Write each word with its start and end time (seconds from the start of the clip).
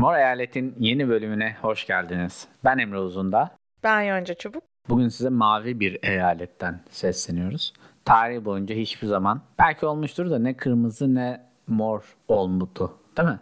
Mor 0.00 0.14
Eyalet'in 0.14 0.74
yeni 0.78 1.08
bölümüne 1.08 1.56
hoş 1.62 1.86
geldiniz. 1.86 2.48
Ben 2.64 2.78
Emre 2.78 2.98
Uzunda. 2.98 3.50
Ben 3.84 4.02
Yonca 4.02 4.34
Çubuk. 4.34 4.62
Bugün 4.88 5.08
size 5.08 5.28
mavi 5.28 5.80
bir 5.80 5.98
eyaletten 6.02 6.80
sesleniyoruz. 6.90 7.72
Tarih 8.04 8.44
boyunca 8.44 8.74
hiçbir 8.74 9.06
zaman 9.06 9.42
belki 9.58 9.86
olmuştur 9.86 10.30
da 10.30 10.38
ne 10.38 10.56
kırmızı 10.56 11.14
ne 11.14 11.40
mor 11.66 12.16
olmutu. 12.28 12.98
Değil 13.16 13.28
mi? 13.28 13.38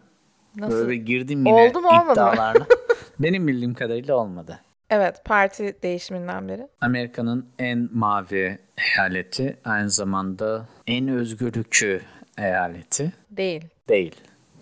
Nasıl? 0.57 0.77
Böyle 0.77 0.89
bir 0.91 1.07
girdim 1.07 1.47
yine 1.47 1.69
Oldu 1.69 1.81
mu, 1.81 1.89
olmadı 1.89 2.13
iddialarına. 2.13 2.67
Benim 3.19 3.47
bildiğim 3.47 3.75
kadarıyla 3.75 4.17
olmadı. 4.17 4.61
Evet 4.91 5.23
parti 5.25 5.77
değişiminden 5.83 6.49
beri. 6.49 6.69
Amerika'nın 6.81 7.49
en 7.59 7.89
mavi 7.93 8.59
eyaleti 8.97 9.57
aynı 9.65 9.91
zamanda 9.91 10.69
en 10.87 11.09
özgürlükçü 11.09 12.01
eyaleti 12.39 13.13
Değil. 13.31 13.65
değil. 13.89 14.15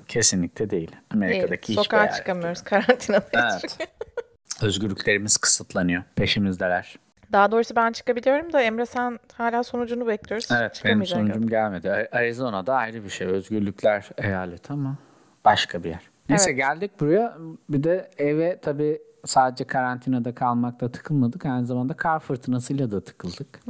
Kesinlikle 0.09 0.71
değil. 0.71 0.89
Değil. 0.89 1.01
Amerika'daki 1.11 1.69
hiçbir 1.69 1.83
Sokağa 1.83 2.13
çıkamıyoruz 2.13 2.63
karantinadayız. 2.63 3.63
Evet. 3.63 3.79
Özgürlüklerimiz 4.63 5.37
kısıtlanıyor. 5.37 6.03
Peşimizdeler. 6.17 6.97
Daha 7.33 7.53
doğrusu 7.53 7.77
ben 7.77 7.93
çıkabiliyorum 7.93 8.53
da 8.53 8.61
Emre 8.63 8.87
sen 8.87 9.19
hala 9.35 9.63
sonucunu 9.63 10.07
bekliyoruz. 10.07 10.49
Evet 10.53 10.83
benim 10.85 11.07
sonucum 11.07 11.49
gelmedi. 11.49 11.91
A- 11.93 12.17
Arizona'da 12.19 12.75
ayrı 12.75 13.05
bir 13.05 13.09
şey. 13.11 13.27
Özgürlükler 13.27 14.09
eyaleti 14.19 14.73
ama 14.73 14.97
başka 15.45 15.85
bir 15.85 15.89
yer. 15.89 16.01
Neyse 16.29 16.51
Evet. 16.51 16.59
geldik 16.59 16.91
buraya. 17.01 17.37
Bir 17.69 17.83
de 17.85 18.11
eve 18.19 18.59
tabii 18.63 19.03
sadece 19.25 19.65
karantinada 19.65 20.35
kalmakta 20.35 20.93
tıkılmadık. 20.93 21.47
Aynı 21.47 21.67
zamanda 21.67 21.95
kar 21.95 22.21
fırtınasıyla 22.21 22.91
da 22.91 23.01
tıkıldık. 23.05 23.61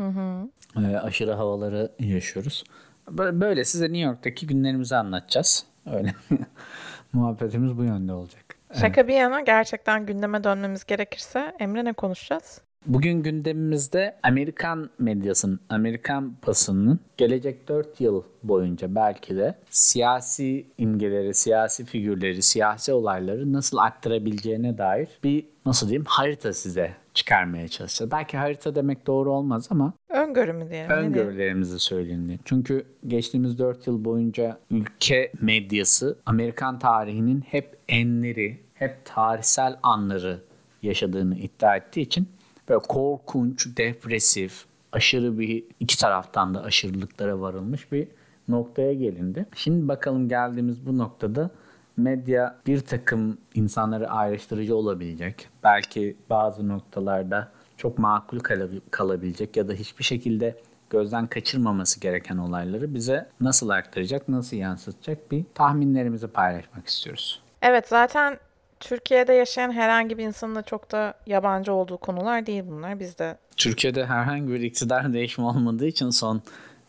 Ee, 0.76 0.96
aşırı 0.96 1.32
havaları 1.32 1.92
yaşıyoruz. 1.98 2.64
Böyle 3.10 3.64
size 3.64 3.84
New 3.84 3.98
York'taki 3.98 4.46
günlerimizi 4.46 4.96
anlatacağız. 4.96 5.66
Öyle. 5.86 6.14
Muhabbetimiz 7.12 7.78
bu 7.78 7.84
yönde 7.84 8.12
olacak. 8.12 8.44
Şaka 8.80 9.08
bir 9.08 9.14
yana 9.14 9.40
gerçekten 9.40 10.06
gündeme 10.06 10.44
dönmemiz 10.44 10.84
gerekirse 10.84 11.56
Emre 11.58 11.84
ne 11.84 11.92
konuşacağız? 11.92 12.60
Bugün 12.86 13.22
gündemimizde 13.22 14.16
Amerikan 14.22 14.90
medyasının, 14.98 15.60
Amerikan 15.68 16.36
basınının 16.46 17.00
gelecek 17.16 17.68
4 17.68 18.00
yıl 18.00 18.22
boyunca 18.42 18.94
belki 18.94 19.36
de 19.36 19.54
siyasi 19.70 20.66
imgeleri, 20.78 21.34
siyasi 21.34 21.84
figürleri, 21.84 22.42
siyasi 22.42 22.92
olayları 22.92 23.52
nasıl 23.52 23.76
aktarabileceğine 23.78 24.78
dair 24.78 25.08
bir 25.24 25.46
nasıl 25.66 25.88
diyeyim 25.88 26.04
harita 26.08 26.52
size 26.52 26.92
çıkarmaya 27.14 27.68
çalışacağız. 27.68 28.10
Belki 28.10 28.36
harita 28.36 28.74
demek 28.74 29.06
doğru 29.06 29.32
olmaz 29.32 29.68
ama 29.70 29.92
Öngörü 30.08 30.52
mü 30.52 30.70
diyelim? 30.70 30.90
öngörülerimizi 30.90 31.78
söyleyin 31.78 32.28
diye. 32.28 32.38
Çünkü 32.44 32.86
geçtiğimiz 33.06 33.58
4 33.58 33.86
yıl 33.86 34.04
boyunca 34.04 34.58
ülke 34.70 35.32
medyası 35.40 36.18
Amerikan 36.26 36.78
tarihinin 36.78 37.40
hep 37.40 37.76
enleri, 37.88 38.60
hep 38.74 38.96
tarihsel 39.04 39.76
anları 39.82 40.40
yaşadığını 40.82 41.36
iddia 41.38 41.76
ettiği 41.76 42.00
için 42.00 42.28
böyle 42.68 42.80
korkunç, 42.80 43.76
depresif, 43.76 44.64
aşırı 44.92 45.38
bir 45.38 45.64
iki 45.80 45.98
taraftan 45.98 46.54
da 46.54 46.62
aşırılıklara 46.62 47.40
varılmış 47.40 47.92
bir 47.92 48.08
noktaya 48.48 48.94
gelindi. 48.94 49.46
Şimdi 49.54 49.88
bakalım 49.88 50.28
geldiğimiz 50.28 50.86
bu 50.86 50.98
noktada 50.98 51.50
medya 51.96 52.56
bir 52.66 52.80
takım 52.80 53.38
insanları 53.54 54.10
ayrıştırıcı 54.10 54.76
olabilecek. 54.76 55.48
Belki 55.62 56.16
bazı 56.30 56.68
noktalarda 56.68 57.52
çok 57.76 57.98
makul 57.98 58.38
kala- 58.40 58.68
kalabilecek 58.90 59.56
ya 59.56 59.68
da 59.68 59.72
hiçbir 59.72 60.04
şekilde 60.04 60.60
gözden 60.90 61.26
kaçırmaması 61.26 62.00
gereken 62.00 62.36
olayları 62.36 62.94
bize 62.94 63.28
nasıl 63.40 63.68
aktaracak, 63.68 64.28
nasıl 64.28 64.56
yansıtacak 64.56 65.32
bir 65.32 65.44
tahminlerimizi 65.54 66.28
paylaşmak 66.28 66.86
istiyoruz. 66.86 67.42
Evet 67.62 67.88
zaten 67.88 68.38
Türkiye'de 68.80 69.32
yaşayan 69.32 69.72
herhangi 69.72 70.18
bir 70.18 70.24
insanın 70.24 70.54
da 70.54 70.62
çok 70.62 70.92
da 70.92 71.14
yabancı 71.26 71.72
olduğu 71.72 71.98
konular 71.98 72.46
değil 72.46 72.62
bunlar. 72.66 73.00
Biz 73.00 73.18
de 73.18 73.36
Türkiye'de 73.56 74.06
herhangi 74.06 74.48
bir 74.52 74.60
iktidar 74.60 75.12
değişimi 75.12 75.46
olmadığı 75.46 75.86
için 75.86 76.10
son 76.10 76.42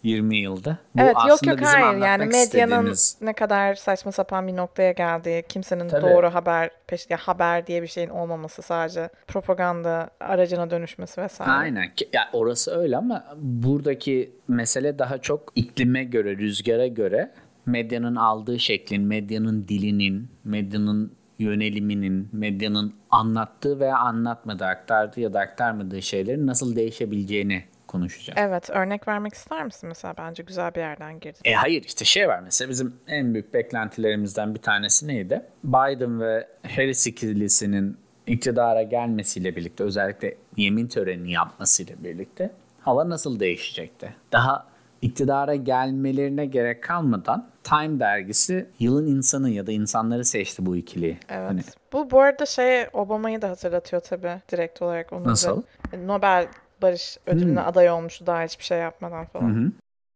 20 0.03 0.37
yılda. 0.37 0.77
Bu 0.95 1.01
evet 1.01 1.15
yok 1.29 1.47
yok 1.47 1.61
hayır 1.61 1.97
yani 2.01 2.25
medyanın 2.25 2.31
istediğimiz- 2.31 3.17
ne 3.21 3.33
kadar 3.33 3.75
saçma 3.75 4.11
sapan 4.11 4.47
bir 4.47 4.55
noktaya 4.55 4.91
geldiği, 4.91 5.43
kimsenin 5.49 5.87
Tabii. 5.89 6.01
doğru 6.01 6.33
haber 6.33 6.69
peş 6.87 7.09
ya 7.09 7.17
haber 7.17 7.67
diye 7.67 7.81
bir 7.81 7.87
şeyin 7.87 8.09
olmaması 8.09 8.61
sadece 8.61 9.09
propaganda 9.27 10.09
aracına 10.19 10.69
dönüşmesi 10.69 11.21
vesaire. 11.21 11.51
Aynen. 11.51 11.91
Ya 12.13 12.29
orası 12.33 12.71
öyle 12.79 12.97
ama 12.97 13.23
buradaki 13.37 14.31
mesele 14.47 14.99
daha 14.99 15.17
çok 15.17 15.51
iklime 15.55 16.03
göre, 16.03 16.37
rüzgara 16.37 16.87
göre 16.87 17.31
medyanın 17.65 18.15
aldığı 18.15 18.59
şeklin, 18.59 19.01
medyanın 19.03 19.67
dilinin, 19.67 20.29
medyanın 20.43 21.16
yöneliminin, 21.39 22.29
medyanın 22.31 22.93
anlattığı 23.09 23.79
veya 23.79 23.97
anlatmadığı, 23.97 24.65
aktardığı 24.65 25.19
ya 25.19 25.33
da 25.33 25.39
aktarmadığı 25.39 26.01
şeylerin 26.01 26.47
nasıl 26.47 26.75
değişebileceğini 26.75 27.63
konuşacağız. 27.87 28.39
Evet, 28.41 28.69
örnek 28.69 29.07
vermek 29.07 29.33
ister 29.33 29.65
misin 29.65 29.89
mesela? 29.89 30.13
Bence 30.17 30.43
güzel 30.43 30.75
bir 30.75 30.79
yerden 30.79 31.19
girdin. 31.19 31.41
E 31.45 31.53
hayır 31.53 31.83
işte 31.83 32.05
şey 32.05 32.27
var 32.27 32.39
mesela 32.39 32.69
bizim 32.69 32.95
en 33.07 33.33
büyük 33.33 33.53
beklentilerimizden 33.53 34.55
bir 34.55 34.61
tanesi 34.61 35.07
neydi? 35.07 35.41
Biden 35.63 36.21
ve 36.21 36.47
Harris 36.75 37.07
ikilisinin 37.07 37.97
iktidara 38.27 38.83
gelmesiyle 38.83 39.55
birlikte 39.55 39.83
özellikle 39.83 40.37
yemin 40.57 40.87
törenini 40.87 41.31
yapmasıyla 41.31 41.95
birlikte 42.03 42.51
hava 42.81 43.09
nasıl 43.09 43.39
değişecekti? 43.39 44.13
Daha 44.31 44.67
iktidara 45.01 45.55
gelmelerine 45.55 46.45
gerek 46.45 46.83
kalmadan 46.83 47.49
Time 47.69 47.99
dergisi 47.99 48.69
yılın 48.79 49.07
insanı 49.07 49.49
ya 49.49 49.67
da 49.67 49.71
insanları 49.71 50.25
seçti 50.25 50.65
bu 50.65 50.75
ikiliyi. 50.75 51.17
Evet. 51.29 51.49
Hani 51.49 51.61
Bu 51.93 52.11
bu 52.11 52.21
arada 52.21 52.45
şey 52.45 52.85
Obama'yı 52.93 53.41
da 53.41 53.49
hatırlatıyor 53.49 54.01
tabii 54.01 54.41
direkt 54.51 54.81
olarak. 54.81 55.13
Onun 55.13 55.25
da- 55.25 55.29
Nasıl? 55.29 55.63
Nobel 56.05 56.47
Barış 56.81 57.17
Ödülü'ne 57.25 57.59
Hmm. 57.61 57.67
aday 57.67 57.89
olmuştu 57.89 58.25
daha 58.27 58.43
hiçbir 58.43 58.63
şey 58.63 58.77
yapmadan 58.79 59.25
falan. 59.25 59.49
Hı 59.55 59.59
hı. 59.65 59.71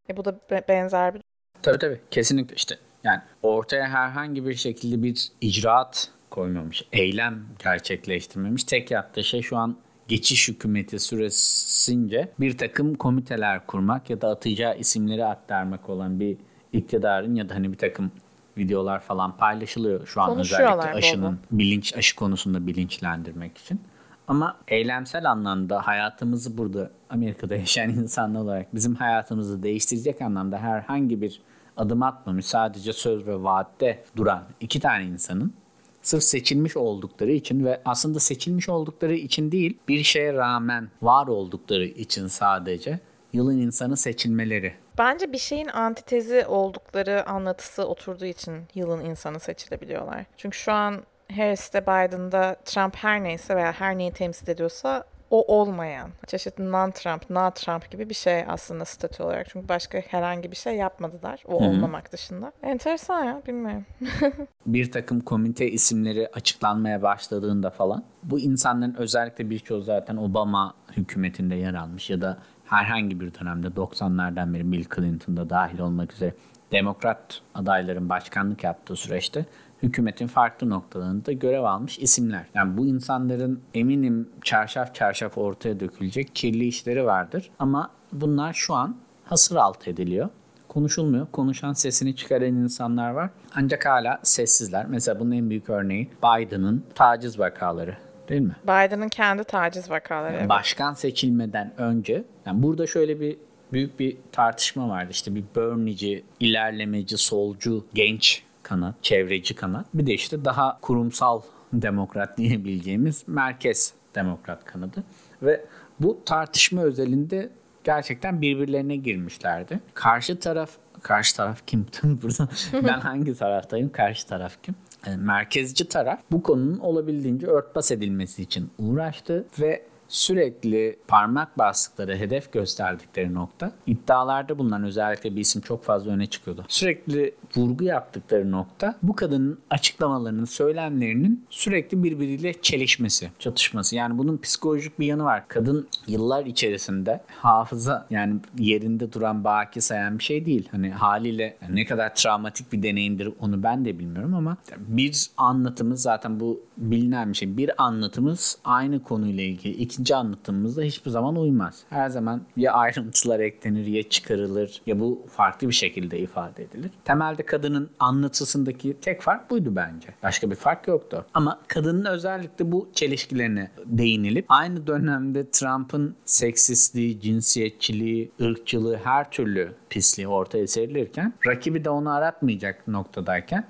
E 0.09 0.17
bu 0.17 0.25
da 0.25 0.35
be- 0.51 0.63
benzer 0.69 1.13
bir 1.13 1.21
Tabii 1.61 1.77
tabii. 1.79 1.99
Kesinlikle 2.11 2.55
işte 2.55 2.75
yani 3.03 3.21
ortaya 3.43 3.87
herhangi 3.87 4.45
bir 4.47 4.53
şekilde 4.55 5.03
bir 5.03 5.27
icraat 5.41 6.09
koymamış, 6.29 6.83
eylem 6.91 7.43
gerçekleştirmemiş. 7.63 8.63
Tek 8.63 8.91
yaptığı 8.91 9.23
şey 9.23 9.41
şu 9.41 9.57
an 9.57 9.77
geçiş 10.07 10.49
hükümeti 10.49 10.99
süresince 10.99 12.31
bir 12.39 12.57
takım 12.57 12.95
komiteler 12.95 13.67
kurmak 13.67 14.09
ya 14.09 14.21
da 14.21 14.29
atacağı 14.29 14.77
isimleri 14.77 15.25
aktarmak 15.25 15.89
olan 15.89 16.19
bir 16.19 16.37
iktidarın 16.73 17.35
ya 17.35 17.49
da 17.49 17.55
hani 17.55 17.71
bir 17.71 17.77
takım 17.77 18.11
videolar 18.57 18.99
falan 18.99 19.37
paylaşılıyor 19.37 20.07
şu 20.07 20.21
an 20.21 20.39
özellikle 20.39 20.93
aşının 20.93 21.39
bilinç 21.51 21.95
aşı 21.95 22.15
konusunda 22.15 22.67
bilinçlendirmek 22.67 23.57
için. 23.57 23.81
Ama 24.27 24.57
eylemsel 24.67 25.31
anlamda 25.31 25.87
hayatımızı 25.87 26.57
burada 26.57 26.91
Amerika'da 27.09 27.55
yaşayan 27.65 27.89
insanlar 27.89 28.39
olarak 28.39 28.75
bizim 28.75 28.95
hayatımızı 28.95 29.63
değiştirecek 29.63 30.21
anlamda 30.21 30.57
herhangi 30.57 31.21
bir 31.21 31.41
adım 31.77 32.03
atmamış 32.03 32.45
sadece 32.45 32.93
söz 32.93 33.27
ve 33.27 33.43
vaatte 33.43 34.03
duran 34.17 34.43
iki 34.59 34.79
tane 34.79 35.05
insanın 35.05 35.53
sırf 36.01 36.23
seçilmiş 36.23 36.77
oldukları 36.77 37.31
için 37.31 37.65
ve 37.65 37.81
aslında 37.85 38.19
seçilmiş 38.19 38.69
oldukları 38.69 39.15
için 39.15 39.51
değil 39.51 39.77
bir 39.87 40.03
şeye 40.03 40.33
rağmen 40.33 40.89
var 41.01 41.27
oldukları 41.27 41.85
için 41.85 42.27
sadece 42.27 42.99
yılın 43.33 43.57
insanı 43.57 43.97
seçilmeleri. 43.97 44.73
Bence 45.01 45.31
bir 45.31 45.37
şeyin 45.37 45.67
antitezi 45.67 46.45
oldukları 46.45 47.29
anlatısı 47.29 47.87
oturduğu 47.87 48.25
için 48.25 48.53
yılın 48.75 49.05
insanı 49.05 49.39
seçilebiliyorlar. 49.39 50.25
Çünkü 50.37 50.57
şu 50.57 50.71
an 50.71 51.03
Harris'te 51.35 51.81
Biden'da 51.81 52.55
Trump 52.65 52.95
her 52.95 53.23
neyse 53.23 53.55
veya 53.55 53.71
her 53.71 53.97
neyi 53.97 54.11
temsil 54.11 54.49
ediyorsa 54.49 55.03
o 55.29 55.59
olmayan, 55.59 56.09
çeşitli 56.27 56.63
non-Trump, 56.63 57.21
not-Trump 57.29 57.91
gibi 57.91 58.09
bir 58.09 58.13
şey 58.13 58.43
aslında 58.47 58.85
statü 58.85 59.23
olarak. 59.23 59.49
Çünkü 59.49 59.69
başka 59.69 59.97
herhangi 59.97 60.51
bir 60.51 60.55
şey 60.55 60.75
yapmadılar 60.75 61.43
o 61.47 61.53
olmamak 61.53 62.11
dışında. 62.11 62.51
Enteresan 62.63 63.23
ya, 63.23 63.41
bilmiyorum. 63.47 63.85
bir 64.65 64.91
takım 64.91 65.19
komite 65.19 65.71
isimleri 65.71 66.27
açıklanmaya 66.33 67.01
başladığında 67.01 67.69
falan 67.69 68.03
bu 68.23 68.39
insanların 68.39 68.95
özellikle 68.95 69.49
birçoğu 69.49 69.81
zaten 69.81 70.17
Obama 70.17 70.73
hükümetinde 70.97 71.55
yer 71.55 71.73
almış 71.73 72.09
ya 72.09 72.21
da 72.21 72.37
herhangi 72.71 73.19
bir 73.19 73.33
dönemde 73.33 73.67
90'lardan 73.67 74.53
beri 74.53 74.71
Bill 74.71 74.85
Clinton'da 74.95 75.49
dahil 75.49 75.79
olmak 75.79 76.13
üzere 76.13 76.33
demokrat 76.71 77.41
adayların 77.55 78.09
başkanlık 78.09 78.63
yaptığı 78.63 78.95
süreçte 78.95 79.45
hükümetin 79.83 80.27
farklı 80.27 80.69
noktalarında 80.69 81.31
görev 81.31 81.63
almış 81.63 81.99
isimler. 81.99 82.45
Yani 82.53 82.77
bu 82.77 82.85
insanların 82.85 83.61
eminim 83.73 84.29
çarşaf 84.43 84.95
çarşaf 84.95 85.37
ortaya 85.37 85.79
dökülecek 85.79 86.35
kirli 86.35 86.65
işleri 86.67 87.05
vardır 87.05 87.49
ama 87.59 87.91
bunlar 88.11 88.53
şu 88.53 88.73
an 88.73 88.95
hasır 89.25 89.55
alt 89.55 89.87
ediliyor 89.87 90.29
konuşulmuyor. 90.67 91.27
Konuşan 91.31 91.73
sesini 91.73 92.15
çıkaran 92.15 92.53
insanlar 92.53 93.11
var. 93.11 93.29
Ancak 93.55 93.85
hala 93.85 94.19
sessizler. 94.23 94.85
Mesela 94.85 95.19
bunun 95.19 95.31
en 95.31 95.49
büyük 95.49 95.69
örneği 95.69 96.09
Biden'ın 96.23 96.83
taciz 96.95 97.39
vakaları 97.39 97.97
değil 98.31 98.41
mi? 98.41 98.55
Biden'ın 98.63 99.09
kendi 99.09 99.43
taciz 99.43 99.89
vakaları. 99.89 100.35
evet. 100.37 100.49
Başkan 100.49 100.93
seçilmeden 100.93 101.73
önce 101.77 102.23
yani 102.45 102.63
burada 102.63 102.87
şöyle 102.87 103.19
bir 103.19 103.37
büyük 103.73 103.99
bir 103.99 104.17
tartışma 104.31 104.89
vardı. 104.89 105.07
İşte 105.11 105.35
bir 105.35 105.43
Bernie'ci, 105.55 106.23
ilerlemeci, 106.39 107.17
solcu, 107.17 107.85
genç 107.93 108.43
kanat, 108.63 108.95
çevreci 109.01 109.55
kanat. 109.55 109.85
Bir 109.93 110.05
de 110.05 110.13
işte 110.13 110.45
daha 110.45 110.79
kurumsal 110.81 111.41
demokrat 111.73 112.37
diyebileceğimiz 112.37 113.23
merkez 113.27 113.93
demokrat 114.15 114.65
kanadı. 114.65 115.03
Ve 115.41 115.65
bu 115.99 116.19
tartışma 116.25 116.81
özelinde 116.81 117.49
gerçekten 117.83 118.41
birbirlerine 118.41 118.95
girmişlerdi. 118.95 119.79
Karşı 119.93 120.39
taraf 120.39 120.69
karşı 121.01 121.35
taraf 121.35 121.67
kim? 121.67 121.85
Burada 122.03 122.47
ben 122.87 122.99
hangi 122.99 123.35
taraftayım? 123.35 123.91
Karşı 123.91 124.27
taraf 124.27 124.53
kim? 124.63 124.75
Yani 125.07 125.17
merkezci 125.17 125.87
taraf 125.87 126.19
bu 126.31 126.43
konunun 126.43 126.79
olabildiğince 126.79 127.47
örtbas 127.47 127.91
edilmesi 127.91 128.41
için 128.41 128.71
uğraştı 128.79 129.45
ve 129.59 129.85
sürekli 130.11 130.99
parmak 131.07 131.57
bastıkları, 131.57 132.15
hedef 132.15 132.51
gösterdikleri 132.51 133.33
nokta 133.33 133.71
iddialarda 133.87 134.57
bulunan 134.57 134.83
özellikle 134.83 135.35
bir 135.35 135.41
isim 135.41 135.61
çok 135.61 135.83
fazla 135.83 136.11
öne 136.11 136.25
çıkıyordu. 136.25 136.65
Sürekli 136.67 137.35
vurgu 137.55 137.83
yaptıkları 137.83 138.51
nokta 138.51 138.95
bu 139.03 139.15
kadının 139.15 139.59
açıklamalarının, 139.69 140.45
söylemlerinin 140.45 141.45
sürekli 141.49 142.03
birbiriyle 142.03 142.61
çelişmesi, 142.61 143.31
çatışması. 143.39 143.95
Yani 143.95 144.17
bunun 144.17 144.37
psikolojik 144.37 144.99
bir 144.99 145.05
yanı 145.05 145.23
var. 145.23 145.47
Kadın 145.47 145.87
yıllar 146.07 146.45
içerisinde 146.45 147.21
hafıza 147.27 148.07
yani 148.09 148.35
yerinde 148.57 149.13
duran 149.13 149.43
baki 149.43 149.81
sayan 149.81 150.19
bir 150.19 150.23
şey 150.23 150.45
değil. 150.45 150.69
Hani 150.71 150.91
haliyle 150.91 151.57
ne 151.69 151.85
kadar 151.85 152.15
travmatik 152.15 152.73
bir 152.73 152.83
deneyimdir 152.83 153.29
onu 153.39 153.63
ben 153.63 153.85
de 153.85 153.99
bilmiyorum 153.99 154.33
ama 154.33 154.57
bir 154.77 155.29
anlatımız 155.37 156.01
zaten 156.01 156.39
bu 156.39 156.61
bilinen 156.77 157.29
bir 157.29 157.37
şey. 157.37 157.57
Bir 157.57 157.83
anlatımız 157.83 158.57
aynı 158.63 159.03
konuyla 159.03 159.43
ilgili 159.43 159.73
ikinci 159.73 160.00
anlatımımızda 160.09 160.81
hiçbir 160.81 161.11
zaman 161.11 161.35
uymaz. 161.35 161.83
Her 161.89 162.09
zaman 162.09 162.41
ya 162.57 162.73
ayrıntılar 162.73 163.39
eklenir 163.39 163.85
ya 163.85 164.09
çıkarılır 164.09 164.81
ya 164.85 164.99
bu 164.99 165.25
farklı 165.29 165.67
bir 165.67 165.73
şekilde 165.73 166.19
ifade 166.19 166.63
edilir. 166.63 166.91
Temelde 167.05 167.45
kadının 167.45 167.89
anlatısındaki 167.99 168.97
tek 169.01 169.21
fark 169.21 169.49
buydu 169.49 169.75
bence. 169.75 170.07
Başka 170.23 170.51
bir 170.51 170.55
fark 170.55 170.87
yoktu. 170.87 171.25
Ama 171.33 171.59
kadının 171.67 172.05
özellikle 172.05 172.71
bu 172.71 172.89
çelişkilerine 172.93 173.71
değinilip 173.85 174.45
aynı 174.49 174.87
dönemde 174.87 175.51
Trump'ın 175.51 176.15
seksistliği, 176.25 177.21
cinsiyetçiliği, 177.21 178.31
ırkçılığı 178.41 178.97
her 179.03 179.31
türlü 179.31 179.73
pisliği 179.89 180.27
ortaya 180.27 180.67
serilirken 180.67 181.33
rakibi 181.47 181.85
de 181.85 181.89
onu 181.89 182.11
aratmayacak 182.11 182.87
noktadayken 182.87 183.65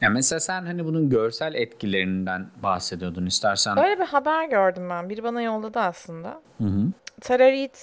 ya 0.00 0.10
mesela 0.10 0.40
sen 0.40 0.66
hani 0.66 0.84
bunun 0.84 1.10
görsel 1.10 1.54
etkilerinden 1.54 2.46
bahsediyordun 2.62 3.26
istersen. 3.26 3.78
Öyle 3.78 4.00
bir 4.00 4.06
haber 4.06 4.44
gördüm 4.44 4.90
ben. 4.90 5.08
Biri 5.08 5.22
bana 5.22 5.42
yolladı 5.42 5.78
aslında. 5.78 6.40
Hı 6.58 6.64
hı. 6.64 6.86
Tara 7.20 7.50
Reid 7.50 7.74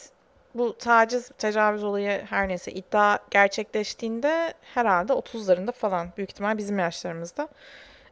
bu 0.55 0.77
taciz, 0.77 1.29
tecavüz 1.37 1.83
olayı 1.83 2.21
her 2.29 2.47
neyse 2.47 2.71
iddia 2.71 3.19
gerçekleştiğinde 3.31 4.53
herhalde 4.61 5.13
30'larında 5.13 5.71
falan. 5.71 6.07
Büyük 6.17 6.31
ihtimal 6.31 6.57
bizim 6.57 6.79
yaşlarımızda. 6.79 7.47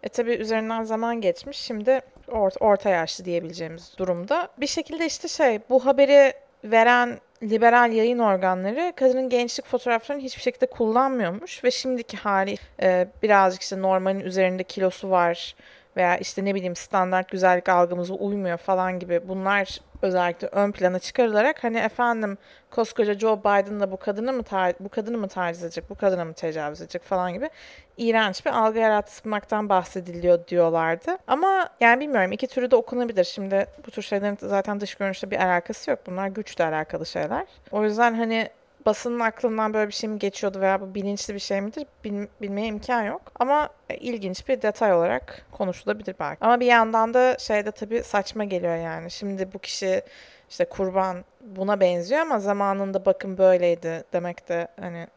E 0.04 0.10
tabi 0.10 0.32
üzerinden 0.32 0.84
zaman 0.84 1.22
geçmiş. 1.22 1.58
Şimdi 1.58 2.00
orta, 2.28 2.66
orta 2.66 2.90
yaşlı 2.90 3.26
diyebileceğimiz 3.26 3.94
durumda. 3.98 4.48
Bir 4.58 4.68
şekilde 4.68 5.06
işte 5.06 5.28
şey 5.28 5.60
bu 5.70 5.86
haberi 5.86 6.34
veren 6.64 7.20
liberal 7.44 7.92
yayın 7.92 8.20
organları 8.20 8.94
kadının 8.96 9.30
gençlik 9.30 9.66
fotoğraflarını 9.66 10.24
hiçbir 10.24 10.42
şekilde 10.42 10.66
kullanmıyormuş 10.66 11.64
ve 11.64 11.72
şimdiki 11.72 12.18
hali 12.18 12.56
e, 12.82 13.08
birazcık 13.24 13.62
işte 13.62 13.82
normalin 13.82 14.20
üzerinde 14.20 14.64
kilosu 14.64 15.10
var 15.10 15.56
veya 15.98 16.18
işte 16.18 16.46
ne 16.46 16.56
bileyim 16.56 16.76
standart 16.76 17.32
güzellik 17.32 17.70
algımıza 17.70 18.14
uymuyor 18.14 18.58
falan 18.58 19.00
gibi 19.00 19.22
bunlar 19.28 19.80
özellikle 20.02 20.48
ön 20.48 20.72
plana 20.72 21.00
çıkarılarak 21.00 21.64
hani 21.64 21.78
efendim 21.78 22.38
koskoca 22.72 23.20
Joe 23.20 23.40
Biden 23.40 23.80
da 23.80 23.92
bu 23.92 23.98
kadını 23.98 24.34
mı 24.34 24.42
tar- 24.42 24.74
bu 24.80 24.90
kadını 24.90 25.18
mı 25.18 25.28
taciz 25.28 25.64
edecek, 25.64 25.90
bu 25.90 25.96
kadına 25.96 26.26
mı 26.26 26.34
tecavüz 26.34 26.82
edecek 26.82 27.04
falan 27.04 27.34
gibi 27.34 27.50
iğrenç 27.98 28.46
bir 28.46 28.52
algı 28.52 28.80
yaratmaktan 28.80 29.70
bahsediliyor 29.70 30.48
diyorlardı. 30.48 31.18
Ama 31.28 31.70
yani 31.80 32.00
bilmiyorum 32.00 32.32
iki 32.32 32.48
türü 32.48 32.72
de 32.72 32.76
okunabilir. 32.76 33.24
Şimdi 33.24 33.66
bu 33.88 33.92
tür 33.92 34.02
şeylerin 34.02 34.38
zaten 34.42 34.80
dış 34.80 34.96
görünüşle 34.96 35.32
bir 35.32 35.38
alakası 35.46 35.92
yok. 35.92 36.00
Bunlar 36.08 36.28
güçle 36.28 36.66
alakalı 36.66 37.06
şeyler. 37.06 37.46
O 37.72 37.84
yüzden 37.84 38.14
hani 38.14 38.50
basının 38.86 39.20
aklından 39.20 39.74
böyle 39.74 39.88
bir 39.88 39.94
şey 39.94 40.10
mi 40.10 40.20
geçiyordu 40.20 40.62
veya 40.62 40.82
bu 40.82 40.96
bilinçli 40.96 41.34
bir 41.34 41.40
şey 41.40 41.62
midir 41.62 41.86
bil, 42.04 42.28
bilmeye 42.42 42.68
imkan 42.68 43.04
yok. 43.04 43.22
Ama 43.40 43.70
ilginç 44.00 44.48
bir 44.48 44.62
detay 44.62 44.94
olarak 44.94 45.46
konuşulabilir 45.52 46.16
belki. 46.20 46.46
Ama 46.46 46.60
bir 46.60 46.66
yandan 46.66 47.14
da 47.14 47.38
şeyde 47.40 47.72
tabii 47.72 48.04
saçma 48.04 48.44
geliyor 48.44 48.76
yani. 48.76 49.12
Şimdi 49.12 49.54
bu 49.54 49.60
kişi 49.60 50.02
işte 50.50 50.66
kurban 50.66 51.18
buna 51.42 51.80
benziyor 51.80 52.22
ama 52.22 52.40
zamanında 52.40 53.06
bakın 53.06 53.38
böyleydi 53.38 54.04
demek 54.14 54.50
de 54.50 54.68
hani 54.80 55.08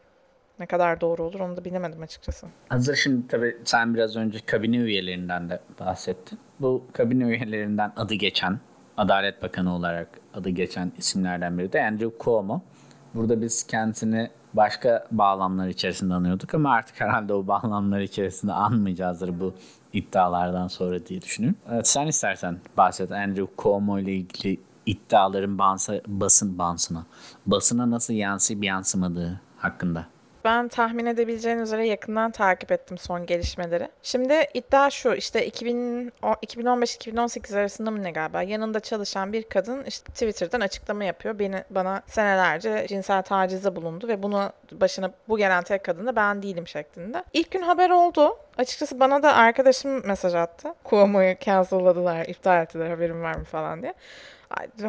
ne 0.59 0.65
kadar 0.65 1.01
doğru 1.01 1.23
olur 1.23 1.39
onu 1.39 1.57
da 1.57 1.65
bilemedim 1.65 2.01
açıkçası. 2.01 2.47
Hazır 2.69 2.95
şimdi 2.95 3.27
tabii 3.27 3.57
sen 3.65 3.93
biraz 3.93 4.15
önce 4.15 4.39
kabine 4.45 4.77
üyelerinden 4.77 5.49
de 5.49 5.59
bahsettin. 5.79 6.39
Bu 6.59 6.83
kabine 6.93 7.23
üyelerinden 7.23 7.93
adı 7.95 8.13
geçen, 8.13 8.59
Adalet 8.97 9.43
Bakanı 9.43 9.75
olarak 9.75 10.07
adı 10.33 10.49
geçen 10.49 10.91
isimlerden 10.97 11.57
biri 11.57 11.73
de 11.73 11.83
Andrew 11.83 12.23
Cuomo. 12.23 12.61
Burada 13.15 13.41
biz 13.41 13.67
kendisini 13.67 14.29
başka 14.53 15.07
bağlamlar 15.11 15.67
içerisinde 15.67 16.13
anıyorduk 16.13 16.53
ama 16.53 16.71
artık 16.71 17.01
herhalde 17.01 17.33
o 17.33 17.47
bağlamlar 17.47 17.99
içerisinde 17.99 18.53
anmayacağızdır 18.53 19.39
bu 19.39 19.53
iddialardan 19.93 20.67
sonra 20.67 21.05
diye 21.05 21.21
düşünüyorum. 21.21 21.59
Evet, 21.71 21.87
sen 21.87 22.07
istersen 22.07 22.59
bahset 22.77 23.11
Andrew 23.11 23.47
Cuomo 23.57 23.99
ile 23.99 24.13
ilgili 24.13 24.59
iddiaların 24.85 25.57
bansa, 25.57 26.01
basın 26.07 26.57
bansına, 26.57 27.05
basına 27.45 27.91
nasıl 27.91 28.13
yansıyıp 28.13 28.63
yansımadığı 28.63 29.41
hakkında. 29.57 30.05
Ben 30.45 30.67
tahmin 30.67 31.05
edebileceğin 31.05 31.57
üzere 31.57 31.87
yakından 31.87 32.31
takip 32.31 32.71
ettim 32.71 32.97
son 32.97 33.25
gelişmeleri. 33.25 33.89
Şimdi 34.03 34.47
iddia 34.53 34.89
şu 34.89 35.13
işte 35.13 35.47
2015-2018 35.47 37.59
arasında 37.59 37.91
mı 37.91 38.03
ne 38.03 38.11
galiba 38.11 38.41
yanında 38.41 38.79
çalışan 38.79 39.33
bir 39.33 39.43
kadın 39.43 39.83
işte 39.83 40.13
Twitter'dan 40.13 40.61
açıklama 40.61 41.03
yapıyor. 41.03 41.39
Beni 41.39 41.63
bana 41.69 42.01
senelerce 42.07 42.85
cinsel 42.89 43.21
tacizde 43.21 43.75
bulundu 43.75 44.07
ve 44.07 44.23
bunu 44.23 44.51
başına 44.71 45.11
bu 45.27 45.37
gelen 45.37 45.63
tek 45.63 45.83
kadın 45.83 46.07
da 46.07 46.15
ben 46.15 46.43
değilim 46.43 46.67
şeklinde. 46.67 47.23
İlk 47.33 47.51
gün 47.51 47.61
haber 47.61 47.89
oldu. 47.89 48.37
Açıkçası 48.57 48.99
bana 48.99 49.23
da 49.23 49.35
arkadaşım 49.35 50.07
mesaj 50.07 50.35
attı. 50.35 50.73
Cuomo'yu 50.89 51.35
cancelladılar, 51.39 52.25
iptal 52.25 52.63
ettiler 52.63 52.89
haberim 52.89 53.23
var 53.23 53.35
mı 53.35 53.43
falan 53.43 53.81
diye. 53.81 53.93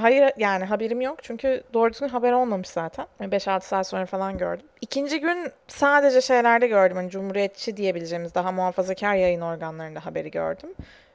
Hayır 0.01 0.33
yani 0.37 0.65
haberim 0.65 1.01
yok 1.01 1.19
çünkü 1.23 1.63
doğru 1.75 1.93
düzgün 1.93 2.09
haber 2.09 2.33
olmamış 2.33 2.69
zaten. 2.69 3.07
5-6 3.21 3.61
saat 3.61 3.87
sonra 3.87 4.07
falan 4.07 4.39
gördüm. 4.39 4.67
İkinci 4.81 5.21
gün 5.21 5.53
sadece 5.69 6.21
şeylerde 6.21 6.67
gördüm. 6.67 6.97
Hani 6.97 7.11
Cumhuriyetçi 7.11 7.77
diyebileceğimiz 7.77 8.35
daha 8.35 8.53
muhafazakar 8.53 9.15
yayın 9.15 9.41
organlarında 9.41 10.07
haberi 10.07 10.31
gördüm. 10.31 10.75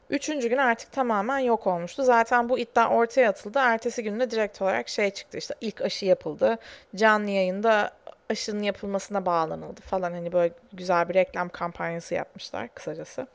Üçüncü 0.10 0.50
gün 0.50 0.58
artık 0.58 0.92
tamamen 0.92 1.40
yok 1.40 1.68
olmuştu. 1.68 2.04
Zaten 2.04 2.50
bu 2.50 2.60
iddia 2.60 2.90
ortaya 2.90 3.30
atıldı. 3.30 3.60
Ertesi 3.60 4.04
günde 4.04 4.32
direkt 4.32 4.62
olarak 4.62 4.90
şey 4.90 5.10
çıktı 5.12 5.38
işte 5.38 5.56
ilk 5.62 5.82
aşı 5.82 6.06
yapıldı. 6.06 6.58
Canlı 6.96 7.30
yayında 7.30 7.92
aşının 8.30 8.64
yapılmasına 8.64 9.26
bağlanıldı 9.26 9.82
falan. 9.82 10.12
Hani 10.12 10.32
böyle 10.32 10.54
güzel 10.74 11.10
bir 11.10 11.14
reklam 11.14 11.50
kampanyası 11.50 12.14
yapmışlar 12.16 12.74
kısacası. 12.74 13.28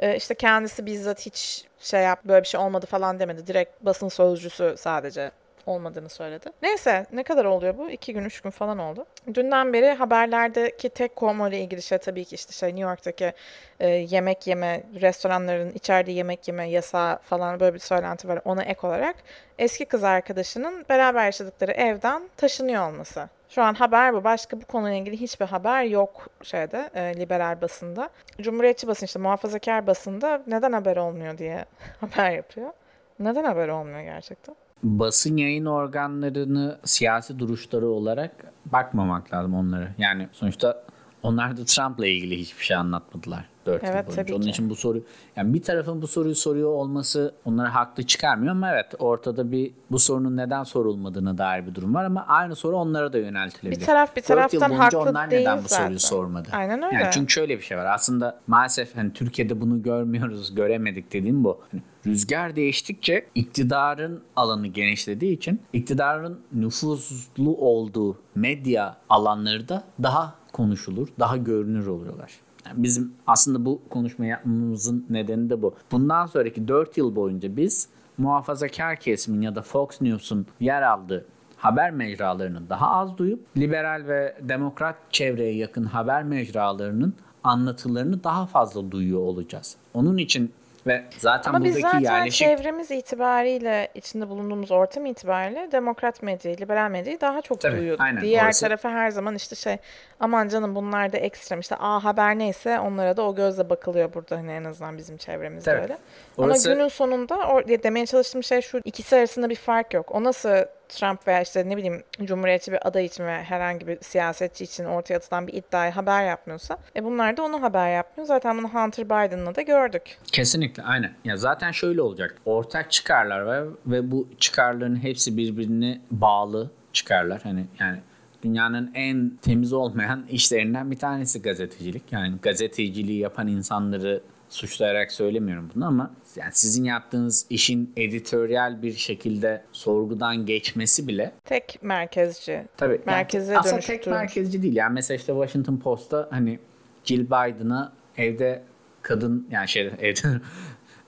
Ee, 0.00 0.16
işte 0.16 0.34
kendisi 0.34 0.86
bizzat 0.86 1.26
hiç 1.26 1.64
şey 1.78 2.02
yap 2.02 2.20
böyle 2.24 2.42
bir 2.42 2.48
şey 2.48 2.60
olmadı 2.60 2.86
falan 2.86 3.18
demedi. 3.18 3.46
Direkt 3.46 3.84
basın 3.84 4.08
sözcüsü 4.08 4.74
sadece 4.78 5.30
olmadığını 5.70 6.08
söyledi. 6.08 6.50
Neyse 6.62 7.06
ne 7.12 7.22
kadar 7.22 7.44
oluyor 7.44 7.78
bu? 7.78 7.90
İki 7.90 8.12
gün, 8.12 8.24
üç 8.24 8.40
gün 8.40 8.50
falan 8.50 8.78
oldu. 8.78 9.06
Dünden 9.34 9.72
beri 9.72 9.92
haberlerdeki 9.92 10.88
tek 10.88 11.16
Cuomo 11.16 11.48
ile 11.48 11.60
ilgili 11.60 11.82
şey 11.82 11.98
tabii 11.98 12.24
ki 12.24 12.34
işte 12.34 12.52
şey 12.52 12.68
New 12.68 12.82
York'taki 12.82 13.32
e, 13.80 13.88
yemek 13.88 14.46
yeme, 14.46 14.82
restoranların 15.00 15.70
içeride 15.70 16.12
yemek 16.12 16.48
yeme 16.48 16.70
yasağı 16.70 17.18
falan 17.18 17.60
böyle 17.60 17.74
bir 17.74 17.78
söylenti 17.78 18.28
var. 18.28 18.40
Ona 18.44 18.62
ek 18.62 18.86
olarak 18.86 19.16
eski 19.58 19.84
kız 19.84 20.04
arkadaşının 20.04 20.86
beraber 20.88 21.24
yaşadıkları 21.24 21.72
evden 21.72 22.22
taşınıyor 22.36 22.88
olması. 22.88 23.28
Şu 23.50 23.62
an 23.62 23.74
haber 23.74 24.14
bu. 24.14 24.24
Başka 24.24 24.60
bu 24.60 24.64
konuyla 24.64 24.96
ilgili 24.98 25.20
hiçbir 25.20 25.46
haber 25.46 25.84
yok 25.84 26.28
şeyde 26.42 26.90
e, 26.94 27.16
liberal 27.16 27.60
basında. 27.60 28.10
Cumhuriyetçi 28.40 28.88
basın 28.88 29.06
işte 29.06 29.18
muhafazakar 29.18 29.86
basında 29.86 30.42
neden 30.46 30.72
haber 30.72 30.96
olmuyor 30.96 31.38
diye 31.38 31.64
haber 32.00 32.30
yapıyor. 32.30 32.72
Neden 33.18 33.44
haber 33.44 33.68
olmuyor 33.68 34.00
gerçekten? 34.00 34.56
Basın 34.82 35.36
yayın 35.36 35.66
organlarını 35.66 36.78
siyasi 36.84 37.38
duruşları 37.38 37.88
olarak 37.88 38.52
bakmamak 38.66 39.32
lazım 39.32 39.54
onları. 39.54 39.88
Yani 39.98 40.28
sonuçta 40.32 40.82
onlar 41.22 41.56
da 41.56 41.64
Trump'la 41.64 42.06
ilgili 42.06 42.38
hiçbir 42.38 42.64
şey 42.64 42.76
anlatmadılar. 42.76 43.44
4 43.66 43.84
evet, 43.84 44.08
yıl 44.08 44.16
boyunca. 44.16 44.34
Onun 44.34 44.44
ki. 44.44 44.50
için 44.50 44.70
bu 44.70 44.74
soru 44.74 45.02
yani 45.36 45.54
bir 45.54 45.62
tarafın 45.62 46.02
bu 46.02 46.06
soruyu 46.06 46.34
soruyor 46.34 46.68
olması 46.68 47.34
onları 47.44 47.68
haklı 47.68 48.02
çıkarmıyor 48.02 48.52
ama 48.52 48.72
evet 48.72 48.94
ortada 48.98 49.52
bir 49.52 49.72
bu 49.90 49.98
sorunun 49.98 50.36
neden 50.36 50.64
sorulmadığına 50.64 51.38
dair 51.38 51.66
bir 51.66 51.74
durum 51.74 51.94
var 51.94 52.04
ama 52.04 52.24
aynı 52.28 52.56
soru 52.56 52.76
onlara 52.76 53.12
da 53.12 53.18
yöneltilebilir. 53.18 53.80
Bir 53.80 53.86
taraf 53.86 54.16
bir 54.16 54.22
taraftan 54.22 54.70
haklı 54.70 54.98
onlar 54.98 55.30
değil 55.30 55.42
neden 55.42 55.58
bu 55.58 55.68
zaten. 55.68 55.84
soruyu 55.84 56.00
sormadı? 56.00 56.48
Aynen 56.52 56.82
öyle. 56.82 56.96
Yani 56.96 57.08
çünkü 57.12 57.32
şöyle 57.32 57.58
bir 57.58 57.62
şey 57.62 57.78
var. 57.78 57.86
Aslında 57.86 58.40
maalesef 58.46 58.96
hani 58.96 59.12
Türkiye'de 59.12 59.60
bunu 59.60 59.82
görmüyoruz, 59.82 60.54
göremedik 60.54 61.12
dediğim 61.12 61.44
bu. 61.44 61.60
Hani 61.70 61.82
rüzgar 62.06 62.56
değiştikçe 62.56 63.26
iktidarın 63.34 64.22
alanı 64.36 64.66
genişlediği 64.66 65.36
için 65.36 65.60
iktidarın 65.72 66.40
nüfuzlu 66.52 67.56
olduğu 67.56 68.18
medya 68.34 68.96
alanları 69.08 69.68
da 69.68 69.84
daha 70.02 70.39
konuşulur, 70.52 71.08
daha 71.18 71.36
görünür 71.36 71.86
oluyorlar. 71.86 72.32
Yani 72.66 72.82
bizim 72.82 73.12
aslında 73.26 73.64
bu 73.64 73.82
konuşmayı 73.90 74.30
yapmamızın 74.30 75.06
nedeni 75.10 75.50
de 75.50 75.62
bu. 75.62 75.74
Bundan 75.92 76.26
sonraki 76.26 76.68
4 76.68 76.96
yıl 76.96 77.16
boyunca 77.16 77.56
biz 77.56 77.88
muhafazakar 78.18 78.96
kesimin 78.96 79.40
ya 79.40 79.54
da 79.54 79.62
Fox 79.62 80.00
News'un 80.00 80.46
yer 80.60 80.82
aldığı 80.82 81.26
haber 81.56 81.90
mecralarını 81.90 82.68
daha 82.68 82.90
az 82.90 83.18
duyup 83.18 83.40
liberal 83.56 84.04
ve 84.08 84.36
demokrat 84.42 84.96
çevreye 85.10 85.54
yakın 85.54 85.84
haber 85.84 86.22
mecralarının 86.22 87.14
anlatılarını 87.44 88.24
daha 88.24 88.46
fazla 88.46 88.90
duyuyor 88.90 89.20
olacağız. 89.20 89.76
Onun 89.94 90.18
için 90.18 90.52
ve 90.86 91.04
zaten 91.18 91.50
Ama 91.54 91.64
biz 91.64 91.76
buradaki 91.76 92.04
zaten 92.04 92.16
yerleşik 92.16 92.38
çevremiz 92.48 92.90
itibariyle, 92.90 93.88
içinde 93.94 94.28
bulunduğumuz 94.28 94.70
ortam 94.70 95.06
itibariyle 95.06 95.68
demokrat 95.72 96.22
medyayı, 96.22 96.58
liberal 96.58 96.90
medyayı 96.90 97.20
daha 97.20 97.42
çok 97.42 97.60
Tabii, 97.60 97.76
duyuyorduk. 97.76 98.00
aynen, 98.04 98.22
Diğer 98.22 98.44
orası- 98.44 98.60
tarafı 98.66 98.88
her 98.88 99.10
zaman 99.10 99.34
işte 99.34 99.56
şey 99.56 99.76
aman 100.20 100.48
canım 100.48 100.74
bunlar 100.74 101.12
da 101.12 101.16
ekstrem 101.16 101.60
işte 101.60 101.76
A 101.80 102.04
Haber 102.04 102.38
neyse 102.38 102.80
onlara 102.80 103.16
da 103.16 103.22
o 103.22 103.34
gözle 103.34 103.70
bakılıyor 103.70 104.14
burada 104.14 104.36
hani 104.36 104.52
en 104.52 104.64
azından 104.64 104.98
bizim 104.98 105.16
çevremizde 105.16 105.70
Tabii. 105.70 105.82
öyle. 105.82 105.98
Orası- 106.38 106.68
Ama 106.70 106.74
günün 106.76 106.88
sonunda 106.88 107.34
or- 107.34 107.82
demeye 107.82 108.06
çalıştığım 108.06 108.42
şey 108.42 108.60
şu 108.60 108.80
ikisi 108.84 109.16
arasında 109.16 109.50
bir 109.50 109.54
fark 109.56 109.94
yok. 109.94 110.14
O 110.14 110.24
nasıl 110.24 110.48
Trump 110.90 111.28
veya 111.28 111.40
işte 111.40 111.68
ne 111.68 111.76
bileyim 111.76 112.02
Cumhuriyetçi 112.24 112.72
bir 112.72 112.88
aday 112.88 113.04
için 113.04 113.24
ve 113.24 113.42
herhangi 113.42 113.86
bir 113.86 113.98
siyasetçi 114.00 114.64
için 114.64 114.84
ortaya 114.84 115.16
atılan 115.16 115.46
bir 115.46 115.52
iddiayı 115.52 115.92
haber 115.92 116.26
yapmıyorsa 116.26 116.78
e 116.96 117.04
bunlar 117.04 117.36
da 117.36 117.42
onu 117.42 117.62
haber 117.62 117.94
yapmıyor. 117.94 118.26
Zaten 118.26 118.58
bunu 118.58 118.68
Hunter 118.68 119.06
Biden'la 119.06 119.54
da 119.54 119.62
gördük. 119.62 120.18
Kesinlikle 120.32 120.82
aynen. 120.82 121.12
Ya 121.24 121.36
zaten 121.36 121.70
şöyle 121.70 122.02
olacak. 122.02 122.36
Ortak 122.44 122.90
çıkarlar 122.90 123.40
var 123.40 123.64
ve 123.86 124.10
bu 124.10 124.28
çıkarların 124.38 124.96
hepsi 124.96 125.36
birbirine 125.36 126.00
bağlı 126.10 126.70
çıkarlar. 126.92 127.40
Hani 127.42 127.66
yani 127.80 127.98
dünyanın 128.42 128.90
en 128.94 129.30
temiz 129.42 129.72
olmayan 129.72 130.26
işlerinden 130.30 130.90
bir 130.90 130.98
tanesi 130.98 131.42
gazetecilik. 131.42 132.02
Yani 132.12 132.36
gazeteciliği 132.42 133.18
yapan 133.18 133.48
insanları 133.48 134.22
suçlayarak 134.48 135.12
söylemiyorum 135.12 135.70
bunu 135.74 135.86
ama 135.86 136.10
yani 136.36 136.50
sizin 136.52 136.84
yaptığınız 136.84 137.46
işin 137.50 137.92
editoryal 137.96 138.82
bir 138.82 138.92
şekilde 138.92 139.62
sorgudan 139.72 140.46
geçmesi 140.46 141.08
bile 141.08 141.32
Tek 141.44 141.78
merkezci. 141.82 142.64
Tabii. 142.76 142.92
yani 142.92 143.02
Merkeze 143.06 143.58
aslında 143.58 143.72
dönüştürmüş. 143.74 144.04
tek 144.04 144.12
merkezci 144.12 144.62
değil. 144.62 144.76
Yani 144.76 144.92
mesela 144.94 145.16
işte 145.16 145.32
Washington 145.32 145.76
Post'ta 145.76 146.28
hani 146.30 146.58
Jill 147.04 147.26
Biden'a 147.26 147.92
evde 148.16 148.62
kadın 149.02 149.48
yani 149.50 149.68
şey 149.68 149.86
evde 150.00 150.40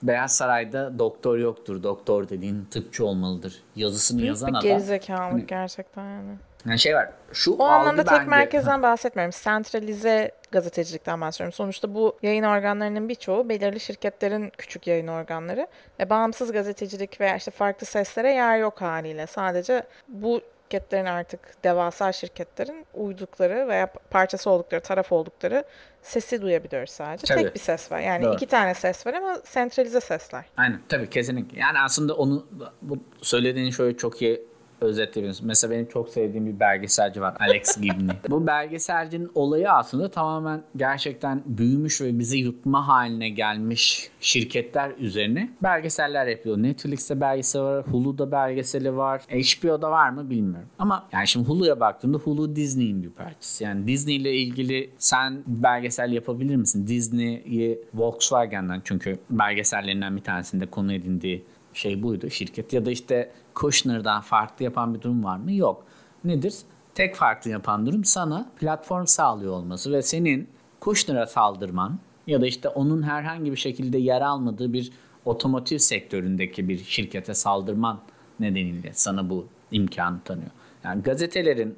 Beyaz 0.03 0.35
Saray'da 0.35 0.99
doktor 0.99 1.37
yoktur. 1.37 1.83
Doktor 1.83 2.29
dediğin 2.29 2.65
tıpçı 2.71 3.05
olmalıdır. 3.05 3.63
Yazısını 3.75 4.17
Büyük 4.17 4.27
yazan 4.27 4.49
bir 4.49 4.53
adam. 4.57 4.63
gerizekalılık 4.63 5.47
gerçekten 5.49 6.03
yani. 6.09 6.35
Yani 6.65 6.79
şey 6.79 6.95
var. 6.95 7.09
Şu 7.33 7.53
O 7.53 7.63
anlamda 7.63 8.03
tek 8.03 8.11
bence- 8.11 8.29
merkezden 8.29 8.81
bahsetmiyorum. 8.83 9.31
Sentralize 9.33 10.31
gazetecilikten 10.51 11.21
bahsediyorum. 11.21 11.53
Sonuçta 11.53 11.93
bu 11.95 12.17
yayın 12.21 12.43
organlarının 12.43 13.09
birçoğu 13.09 13.49
belirli 13.49 13.79
şirketlerin 13.79 14.51
küçük 14.57 14.87
yayın 14.87 15.07
organları. 15.07 15.67
E, 15.99 16.09
bağımsız 16.09 16.51
gazetecilik 16.51 17.21
veya 17.21 17.35
işte 17.35 17.51
farklı 17.51 17.85
seslere 17.85 18.31
yer 18.31 18.57
yok 18.57 18.81
haliyle. 18.81 19.27
Sadece 19.27 19.83
bu 20.07 20.41
şirketlerin 20.71 21.05
artık 21.05 21.39
devasa 21.63 22.11
şirketlerin 22.11 22.85
uydukları 22.93 23.67
veya 23.67 23.87
parçası 24.09 24.49
oldukları, 24.49 24.81
taraf 24.81 25.11
oldukları 25.11 25.63
sesi 26.01 26.41
duyabiliyoruz 26.41 26.89
sadece. 26.89 27.27
Tabii. 27.27 27.43
Tek 27.43 27.55
bir 27.55 27.59
ses 27.59 27.91
var. 27.91 27.99
Yani 27.99 28.23
Doğru. 28.25 28.33
iki 28.33 28.45
tane 28.47 28.73
ses 28.73 29.07
var 29.07 29.13
ama 29.13 29.37
sentralize 29.43 30.01
sesler. 30.01 30.45
Aynen 30.57 30.79
tabii 30.89 31.09
kesinlikle. 31.09 31.59
Yani 31.59 31.79
aslında 31.79 32.13
onu 32.15 32.45
bu 32.81 32.97
söylediğin 33.21 33.71
şöyle 33.71 33.97
çok 33.97 34.21
iyi 34.21 34.41
özetleyebiliriz. 34.81 35.41
Mesela 35.41 35.73
benim 35.73 35.85
çok 35.85 36.09
sevdiğim 36.09 36.45
bir 36.45 36.59
belgeselci 36.59 37.21
var 37.21 37.35
Alex 37.39 37.77
Gibney. 37.81 38.15
bu 38.29 38.47
belgeselcinin 38.47 39.31
olayı 39.35 39.71
aslında 39.71 40.11
tamamen 40.11 40.63
gerçekten 40.75 41.41
büyümüş 41.45 42.01
ve 42.01 42.19
bizi 42.19 42.37
yutma 42.37 42.87
haline 42.87 43.29
gelmiş 43.29 44.09
şirketler 44.19 44.91
üzerine 44.97 45.49
belgeseller 45.63 46.27
yapıyor. 46.27 46.57
Netflix'te 46.57 47.21
belgesel 47.21 47.61
var, 47.61 47.87
Hulu'da 47.87 48.31
belgeseli 48.31 48.97
var. 48.97 49.21
HBO'da 49.21 49.91
var 49.91 50.09
mı 50.09 50.29
bilmiyorum. 50.29 50.69
Ama 50.79 51.07
yani 51.11 51.27
şimdi 51.27 51.47
Hulu'ya 51.47 51.79
baktığımda 51.79 52.17
Hulu 52.17 52.55
Disney'in 52.55 53.03
bir 53.03 53.09
parçası. 53.09 53.63
Yani 53.63 53.87
Disney 53.87 54.15
ile 54.15 54.33
ilgili 54.33 54.89
sen 54.97 55.43
belgesel 55.47 56.11
yapabilir 56.11 56.55
misin? 56.55 56.87
Disney'i 56.87 57.79
Volkswagen'den 57.93 58.81
çünkü 58.83 59.17
belgesellerinden 59.29 60.15
bir 60.15 60.21
tanesinde 60.21 60.65
konu 60.65 60.93
edindiği 60.93 61.43
şey 61.73 62.03
buydu 62.03 62.29
şirket. 62.29 62.73
Ya 62.73 62.85
da 62.85 62.91
işte 62.91 63.31
Kushner'dan 63.53 64.21
farklı 64.21 64.65
yapan 64.65 64.93
bir 64.93 65.01
durum 65.01 65.23
var 65.23 65.37
mı? 65.37 65.53
Yok. 65.53 65.85
Nedir? 66.23 66.55
Tek 66.95 67.15
farklı 67.15 67.51
yapan 67.51 67.85
durum 67.85 68.03
sana 68.03 68.49
platform 68.59 69.05
sağlıyor 69.05 69.53
olması 69.53 69.91
ve 69.91 70.01
senin 70.01 70.47
Kushner'a 70.79 71.25
saldırman 71.25 71.99
ya 72.27 72.41
da 72.41 72.47
işte 72.47 72.69
onun 72.69 73.03
herhangi 73.03 73.51
bir 73.51 73.57
şekilde 73.57 73.97
yer 73.97 74.21
almadığı 74.21 74.73
bir 74.73 74.91
otomotiv 75.25 75.77
sektöründeki 75.77 76.69
bir 76.69 76.77
şirkete 76.77 77.33
saldırman 77.33 77.99
nedeniyle 78.39 78.93
sana 78.93 79.29
bu 79.29 79.47
imkanı 79.71 80.19
tanıyor. 80.21 80.51
Yani 80.83 81.03
gazetelerin, 81.03 81.77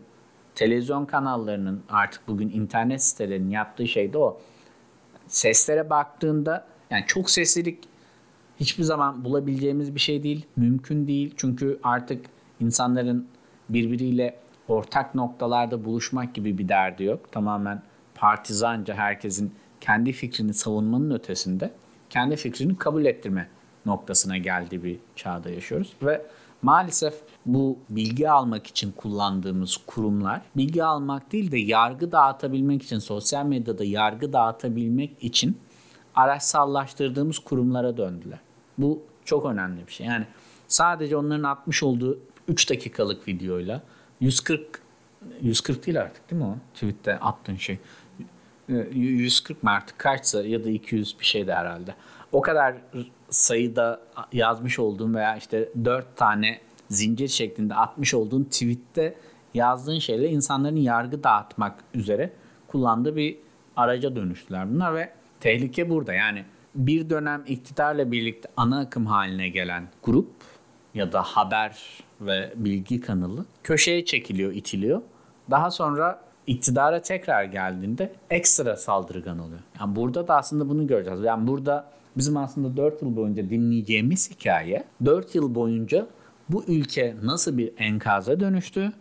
televizyon 0.55 1.05
kanallarının 1.05 1.83
artık 1.89 2.27
bugün 2.27 2.49
internet 2.49 3.03
sitelerinin 3.03 3.49
yaptığı 3.49 3.87
şey 3.87 4.13
de 4.13 4.17
o. 4.17 4.41
Seslere 5.27 5.89
baktığında 5.89 6.67
yani 6.89 7.03
çok 7.07 7.29
seslilik 7.29 7.79
hiçbir 8.59 8.83
zaman 8.83 9.25
bulabileceğimiz 9.25 9.95
bir 9.95 9.99
şey 9.99 10.23
değil. 10.23 10.45
Mümkün 10.55 11.07
değil. 11.07 11.33
Çünkü 11.37 11.79
artık 11.83 12.25
insanların 12.59 13.27
birbiriyle 13.69 14.39
ortak 14.67 15.15
noktalarda 15.15 15.85
buluşmak 15.85 16.35
gibi 16.35 16.57
bir 16.57 16.69
derdi 16.69 17.03
yok. 17.03 17.31
Tamamen 17.31 17.81
partizanca 18.15 18.93
herkesin 18.93 19.53
kendi 19.81 20.11
fikrini 20.11 20.53
savunmanın 20.53 21.11
ötesinde 21.11 21.71
kendi 22.09 22.35
fikrini 22.35 22.77
kabul 22.77 23.05
ettirme 23.05 23.47
noktasına 23.85 24.37
geldiği 24.37 24.83
bir 24.83 24.99
çağda 25.15 25.49
yaşıyoruz. 25.49 25.93
Ve 26.01 26.25
maalesef 26.61 27.13
bu 27.45 27.77
bilgi 27.89 28.29
almak 28.29 28.67
için 28.67 28.91
kullandığımız 28.91 29.77
kurumlar 29.77 30.41
bilgi 30.57 30.83
almak 30.83 31.31
değil 31.31 31.51
de 31.51 31.57
yargı 31.57 32.11
dağıtabilmek 32.11 32.83
için 32.83 32.99
sosyal 32.99 33.45
medyada 33.45 33.83
yargı 33.83 34.33
dağıtabilmek 34.33 35.23
için 35.23 35.57
araçsallaştırdığımız 36.15 37.39
kurumlara 37.39 37.97
döndüler. 37.97 38.39
Bu 38.77 39.03
çok 39.25 39.45
önemli 39.45 39.87
bir 39.87 39.91
şey. 39.91 40.07
Yani 40.07 40.25
sadece 40.67 41.17
onların 41.17 41.43
atmış 41.43 41.83
olduğu 41.83 42.19
3 42.47 42.69
dakikalık 42.69 43.27
videoyla 43.27 43.81
140 44.19 44.81
140 45.41 45.85
değil 45.85 46.01
artık 46.01 46.31
değil 46.31 46.41
mi 46.41 46.47
o? 46.47 46.57
Tweet'te 46.73 47.19
attığın 47.19 47.55
şey. 47.55 47.77
140 48.67 49.63
mı 49.63 49.69
artık 49.71 49.99
kaçsa 49.99 50.43
ya 50.43 50.63
da 50.63 50.69
200 50.69 51.19
bir 51.19 51.25
şey 51.25 51.47
de 51.47 51.55
herhalde. 51.55 51.95
O 52.31 52.41
kadar 52.41 52.75
sayıda 53.29 54.01
yazmış 54.33 54.79
olduğun 54.79 55.13
veya 55.13 55.37
işte 55.37 55.69
4 55.85 56.17
tane 56.17 56.59
zincir 56.89 57.27
şeklinde 57.27 57.75
atmış 57.75 58.13
olduğun 58.13 58.43
tweette 58.43 59.15
yazdığın 59.53 59.99
şeyle 59.99 60.29
insanların 60.29 60.75
yargı 60.75 61.23
dağıtmak 61.23 61.83
üzere 61.93 62.31
kullandığı 62.67 63.15
bir 63.15 63.37
araca 63.75 64.15
dönüştüler 64.15 64.73
bunlar 64.73 64.95
ve 64.95 65.13
tehlike 65.39 65.89
burada. 65.89 66.13
Yani 66.13 66.45
bir 66.75 67.09
dönem 67.09 67.43
iktidarla 67.47 68.11
birlikte 68.11 68.49
ana 68.57 68.79
akım 68.79 69.05
haline 69.05 69.49
gelen 69.49 69.87
grup 70.03 70.31
ya 70.93 71.11
da 71.11 71.21
haber 71.21 72.03
ve 72.21 72.53
bilgi 72.55 73.01
kanalı 73.01 73.45
köşeye 73.63 74.05
çekiliyor, 74.05 74.53
itiliyor. 74.53 75.01
Daha 75.51 75.71
sonra 75.71 76.21
iktidara 76.47 77.01
tekrar 77.01 77.43
geldiğinde 77.43 78.13
ekstra 78.29 78.75
saldırgan 78.75 79.39
oluyor. 79.39 79.59
Yani 79.79 79.95
burada 79.95 80.27
da 80.27 80.35
aslında 80.35 80.69
bunu 80.69 80.87
göreceğiz. 80.87 81.21
Yani 81.23 81.47
burada 81.47 81.91
bizim 82.17 82.37
aslında 82.37 82.77
4 82.77 83.01
yıl 83.01 83.15
boyunca 83.15 83.49
dinleyeceğimiz 83.49 84.31
hikaye 84.31 84.83
4 85.05 85.35
yıl 85.35 85.55
boyunca 85.55 86.07
bu 86.49 86.63
ülke 86.67 87.15
nasıl 87.23 87.57
bir 87.57 87.73
enkaza 87.77 88.39
dönüştü 88.39 88.91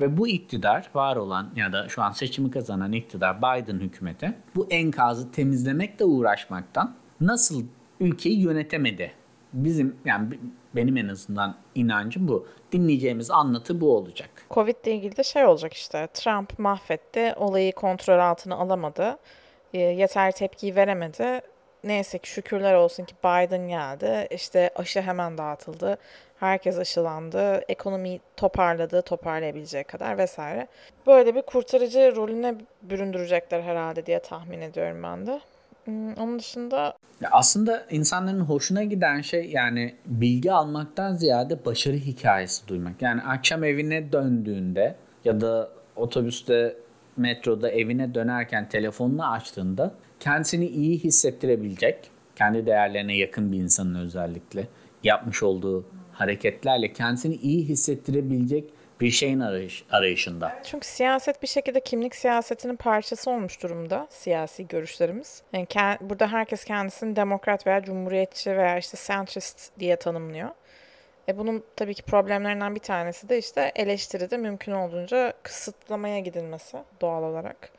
ve 0.00 0.16
bu 0.16 0.28
iktidar 0.28 0.90
var 0.94 1.16
olan 1.16 1.50
ya 1.56 1.72
da 1.72 1.88
şu 1.88 2.02
an 2.02 2.12
seçimi 2.12 2.50
kazanan 2.50 2.92
iktidar 2.92 3.38
Biden 3.38 3.78
hükümeti 3.78 4.34
bu 4.56 4.66
enkazı 4.70 5.32
temizlemekle 5.32 6.04
uğraşmaktan 6.04 6.94
nasıl 7.20 7.64
ülkeyi 8.00 8.40
yönetemedi? 8.40 9.12
Bizim 9.52 9.96
yani 10.04 10.38
benim 10.74 10.96
en 10.96 11.08
azından 11.08 11.56
inancım 11.74 12.28
bu. 12.28 12.46
Dinleyeceğimiz 12.72 13.30
anlatı 13.30 13.80
bu 13.80 13.96
olacak. 13.96 14.30
Covid 14.50 14.76
ile 14.84 14.94
ilgili 14.94 15.16
de 15.16 15.24
şey 15.24 15.44
olacak 15.44 15.72
işte. 15.72 16.08
Trump 16.14 16.58
mahvetti, 16.58 17.34
olayı 17.36 17.72
kontrol 17.72 18.18
altına 18.18 18.54
alamadı. 18.54 19.18
E, 19.74 19.78
yeter 19.78 20.32
tepkiyi 20.32 20.76
veremedi. 20.76 21.40
Neyse 21.84 22.18
ki 22.18 22.28
şükürler 22.28 22.74
olsun 22.74 23.04
ki 23.04 23.14
Biden 23.24 23.68
geldi. 23.68 24.28
İşte 24.30 24.70
aşı 24.76 25.02
hemen 25.02 25.38
dağıtıldı. 25.38 25.98
Herkes 26.40 26.78
aşılandı. 26.78 27.64
Ekonomiyi 27.68 28.20
toparladı, 28.36 29.02
toparlayabileceği 29.02 29.84
kadar 29.84 30.18
vesaire. 30.18 30.68
Böyle 31.06 31.34
bir 31.34 31.42
kurtarıcı 31.42 32.16
rolüne 32.16 32.54
büründürecekler 32.82 33.62
herhalde 33.62 34.06
diye 34.06 34.18
tahmin 34.18 34.60
ediyorum 34.60 35.02
ben 35.02 35.26
de. 35.26 35.40
Hmm, 35.84 36.14
Onun 36.14 36.38
dışında 36.38 36.96
Ya 37.20 37.28
aslında 37.32 37.86
insanların 37.90 38.40
hoşuna 38.40 38.84
giden 38.84 39.20
şey 39.20 39.50
yani 39.50 39.94
bilgi 40.06 40.52
almaktan 40.52 41.14
ziyade 41.14 41.64
başarı 41.64 41.96
hikayesi 41.96 42.68
duymak. 42.68 43.02
Yani 43.02 43.22
akşam 43.22 43.64
evine 43.64 44.12
döndüğünde 44.12 44.96
ya 45.24 45.40
da 45.40 45.70
otobüste 45.96 46.76
metroda 47.16 47.70
evine 47.70 48.14
dönerken 48.14 48.68
telefonunu 48.68 49.30
açtığında 49.32 49.94
kendisini 50.20 50.66
iyi 50.66 50.98
hissettirebilecek, 50.98 52.10
kendi 52.36 52.66
değerlerine 52.66 53.16
yakın 53.16 53.52
bir 53.52 53.58
insanın 53.58 53.94
özellikle 53.94 54.68
yapmış 55.04 55.42
olduğu 55.42 55.84
hareketlerle 56.12 56.92
kendisini 56.92 57.34
iyi 57.34 57.64
hissettirebilecek 57.68 58.70
bir 59.00 59.10
şeyin 59.10 59.40
arayış, 59.40 59.84
arayışında. 59.90 60.62
Çünkü 60.64 60.88
siyaset 60.88 61.42
bir 61.42 61.48
şekilde 61.48 61.80
kimlik 61.80 62.14
siyasetinin 62.16 62.76
parçası 62.76 63.30
olmuş 63.30 63.62
durumda 63.62 64.06
siyasi 64.10 64.68
görüşlerimiz. 64.68 65.42
Yani 65.52 65.64
ke- 65.64 65.98
burada 66.00 66.32
herkes 66.32 66.64
kendisini 66.64 67.16
demokrat 67.16 67.66
veya 67.66 67.82
cumhuriyetçi 67.82 68.56
veya 68.56 68.78
işte 68.78 68.98
centrist 69.06 69.70
diye 69.80 69.96
tanımlıyor. 69.96 70.48
E 71.28 71.38
bunun 71.38 71.64
tabii 71.76 71.94
ki 71.94 72.02
problemlerinden 72.02 72.74
bir 72.74 72.80
tanesi 72.80 73.28
de 73.28 73.38
işte 73.38 73.72
eleştiride 73.76 74.36
mümkün 74.36 74.72
olduğunca 74.72 75.32
kısıtlamaya 75.42 76.18
gidilmesi 76.18 76.78
doğal 77.00 77.22
olarak. 77.22 77.70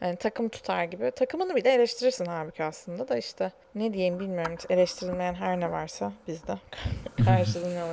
Yani 0.00 0.16
takım 0.16 0.48
tutar 0.48 0.84
gibi. 0.84 1.10
Takımını 1.10 1.56
bile 1.56 1.70
eleştirirsin 1.70 2.24
halbuki 2.24 2.64
aslında 2.64 3.08
da 3.08 3.16
işte 3.16 3.52
ne 3.74 3.92
diyeyim 3.92 4.20
bilmiyorum. 4.20 4.56
Eleştirilmeyen 4.68 5.34
her 5.34 5.60
ne 5.60 5.70
varsa 5.70 6.12
bizde 6.28 6.54
karşılanıyor. 7.24 7.88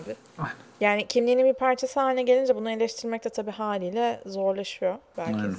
Yani 0.80 1.08
kimliğinin 1.08 1.46
bir 1.46 1.54
parçası 1.54 2.00
haline 2.00 2.22
gelince 2.22 2.56
bunu 2.56 2.72
eleştirmek 2.72 3.26
de 3.26 3.30
tabii 3.30 3.52
haliyle 3.52 4.20
zorlaşıyor 4.26 4.96
belki. 5.18 5.36
Aynen. 5.36 5.56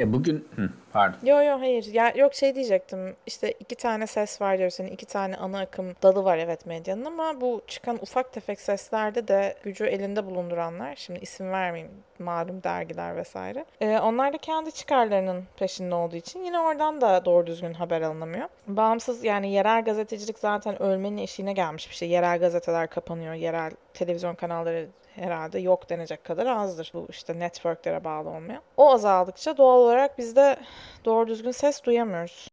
Ya 0.00 0.12
bugün 0.12 0.48
hı, 0.56 0.70
pardon. 0.92 1.18
Yo 1.26 1.42
yo 1.42 1.60
hayır. 1.60 1.84
Ya 1.84 2.12
yok 2.16 2.34
şey 2.34 2.54
diyecektim. 2.54 3.16
İşte 3.26 3.52
iki 3.60 3.74
tane 3.74 4.06
ses 4.06 4.40
var 4.40 4.58
diyoruz. 4.58 4.74
Senin 4.74 4.90
iki 4.90 5.06
tane 5.06 5.36
ana 5.36 5.60
akım 5.60 5.94
dalı 6.02 6.24
var 6.24 6.38
evet 6.38 6.66
medyanın 6.66 7.04
ama 7.04 7.40
bu 7.40 7.62
çıkan 7.66 7.98
ufak 8.02 8.32
tefek 8.32 8.60
seslerde 8.60 9.28
de 9.28 9.56
gücü 9.64 9.84
elinde 9.84 10.26
bulunduranlar. 10.26 10.96
Şimdi 10.96 11.20
isim 11.20 11.52
vermeyeyim. 11.52 11.92
Malum 12.18 12.62
dergiler 12.62 13.16
vesaire. 13.16 13.64
Ee, 13.80 13.98
onlar 13.98 14.32
da 14.32 14.38
kendi 14.38 14.72
çıkarlarının 14.72 15.44
peşinde 15.56 15.94
olduğu 15.94 16.16
için 16.16 16.44
yine 16.44 16.58
oradan 16.58 17.00
da 17.00 17.24
doğru 17.24 17.46
düzgün 17.46 17.72
haber 17.72 18.02
alınamıyor. 18.02 18.48
Bağımsız 18.66 19.24
yani 19.24 19.52
yerel 19.52 19.84
gazetecilik 19.84 20.38
zaten 20.38 20.82
ölmenin 20.82 21.18
eşiğine 21.18 21.52
gelmiş 21.52 21.90
bir 21.90 21.94
şey. 21.94 22.08
Yerel 22.08 22.38
gazeteler 22.38 22.90
kapanıyor. 22.90 23.34
Yerel 23.34 23.72
televizyon 24.00 24.34
kanalları 24.34 24.88
herhalde 25.14 25.58
yok 25.58 25.90
denecek 25.90 26.24
kadar 26.24 26.46
azdır. 26.46 26.90
Bu 26.94 27.06
işte 27.10 27.38
networklere 27.38 28.04
bağlı 28.04 28.28
olmayan. 28.28 28.62
O 28.76 28.92
azaldıkça 28.92 29.56
doğal 29.56 29.78
olarak 29.78 30.18
biz 30.18 30.36
de 30.36 30.56
doğru 31.04 31.28
düzgün 31.28 31.50
ses 31.50 31.84
duyamıyoruz. 31.84 32.48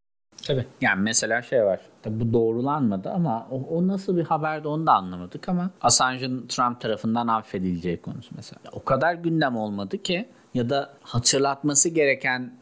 Tabii. 0.48 0.66
Yani 0.82 1.02
mesela 1.02 1.42
şey 1.42 1.64
var. 1.64 1.80
Tabii 2.04 2.20
bu 2.20 2.34
doğrulanmadı 2.34 3.10
ama 3.10 3.48
o, 3.52 3.56
o 3.56 3.88
nasıl 3.88 4.18
bir 4.18 4.24
haberdi 4.24 4.68
onu 4.68 4.88
da 4.88 4.94
anlamadık 4.94 5.50
ama 5.50 5.70
Assange'ın 5.82 6.48
Trump 6.48 6.82
tarafından 6.82 7.28
affedileceği 7.28 8.02
konusu 8.02 8.30
mesela. 8.36 8.60
O 8.72 8.84
kadar 8.84 9.14
gündem 9.14 9.58
olmadı 9.58 9.98
ki 9.98 10.30
ya 10.54 10.70
da 10.70 10.94
hatırlatması 11.02 11.90
gereken 11.90 12.54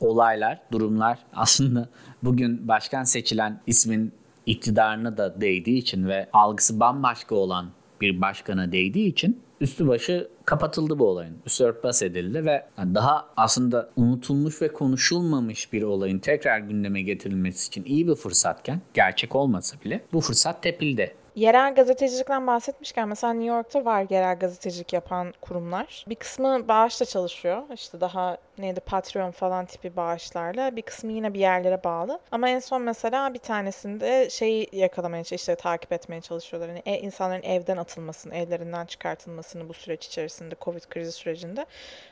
olaylar, 0.00 0.60
durumlar 0.72 1.18
aslında 1.34 1.88
bugün 2.22 2.68
başkan 2.68 3.04
seçilen 3.04 3.60
ismin 3.66 4.12
iktidarına 4.46 5.16
da 5.16 5.40
değdiği 5.40 5.78
için 5.78 6.08
ve 6.08 6.28
algısı 6.32 6.80
bambaşka 6.80 7.34
olan 7.34 7.66
bir 8.00 8.20
başkana 8.20 8.72
değdiği 8.72 9.08
için 9.08 9.40
üstü 9.60 9.88
başı 9.88 10.28
kapatıldı 10.44 10.98
bu 10.98 11.08
olayın. 11.08 11.36
Üstü 11.46 11.64
örtbas 11.64 12.02
edildi 12.02 12.44
ve 12.44 12.66
daha 12.78 13.28
aslında 13.36 13.90
unutulmuş 13.96 14.62
ve 14.62 14.72
konuşulmamış 14.72 15.72
bir 15.72 15.82
olayın 15.82 16.18
tekrar 16.18 16.58
gündeme 16.58 17.02
getirilmesi 17.02 17.68
için 17.68 17.84
iyi 17.84 18.08
bir 18.08 18.14
fırsatken 18.14 18.80
gerçek 18.94 19.36
olmasa 19.36 19.76
bile 19.84 20.04
bu 20.12 20.20
fırsat 20.20 20.62
tepildi. 20.62 21.14
Yerel 21.40 21.74
gazetecilikten 21.74 22.46
bahsetmişken 22.46 23.08
mesela 23.08 23.32
New 23.32 23.54
York'ta 23.54 23.84
var 23.84 24.06
yerel 24.10 24.38
gazetecilik 24.38 24.92
yapan 24.92 25.34
kurumlar. 25.40 26.04
Bir 26.08 26.14
kısmı 26.14 26.68
bağışla 26.68 27.06
çalışıyor. 27.06 27.62
İşte 27.74 28.00
daha 28.00 28.36
neydi 28.58 28.80
Patreon 28.80 29.30
falan 29.30 29.66
tipi 29.66 29.96
bağışlarla. 29.96 30.76
Bir 30.76 30.82
kısmı 30.82 31.12
yine 31.12 31.34
bir 31.34 31.38
yerlere 31.40 31.84
bağlı. 31.84 32.20
Ama 32.32 32.48
en 32.48 32.58
son 32.58 32.82
mesela 32.82 33.34
bir 33.34 33.38
tanesinde 33.38 34.30
şeyi 34.30 34.68
yakalamaya 34.72 35.22
işte 35.30 35.54
takip 35.54 35.92
etmeye 35.92 36.20
çalışıyorlar. 36.20 36.68
Yani 36.68 36.82
e, 36.86 36.98
insanların 36.98 37.42
evden 37.42 37.76
atılmasını, 37.76 38.34
evlerinden 38.34 38.86
çıkartılmasını 38.86 39.68
bu 39.68 39.74
süreç 39.74 40.06
içerisinde 40.06 40.54
Covid 40.60 40.82
krizi 40.82 41.12
sürecinde. 41.12 41.66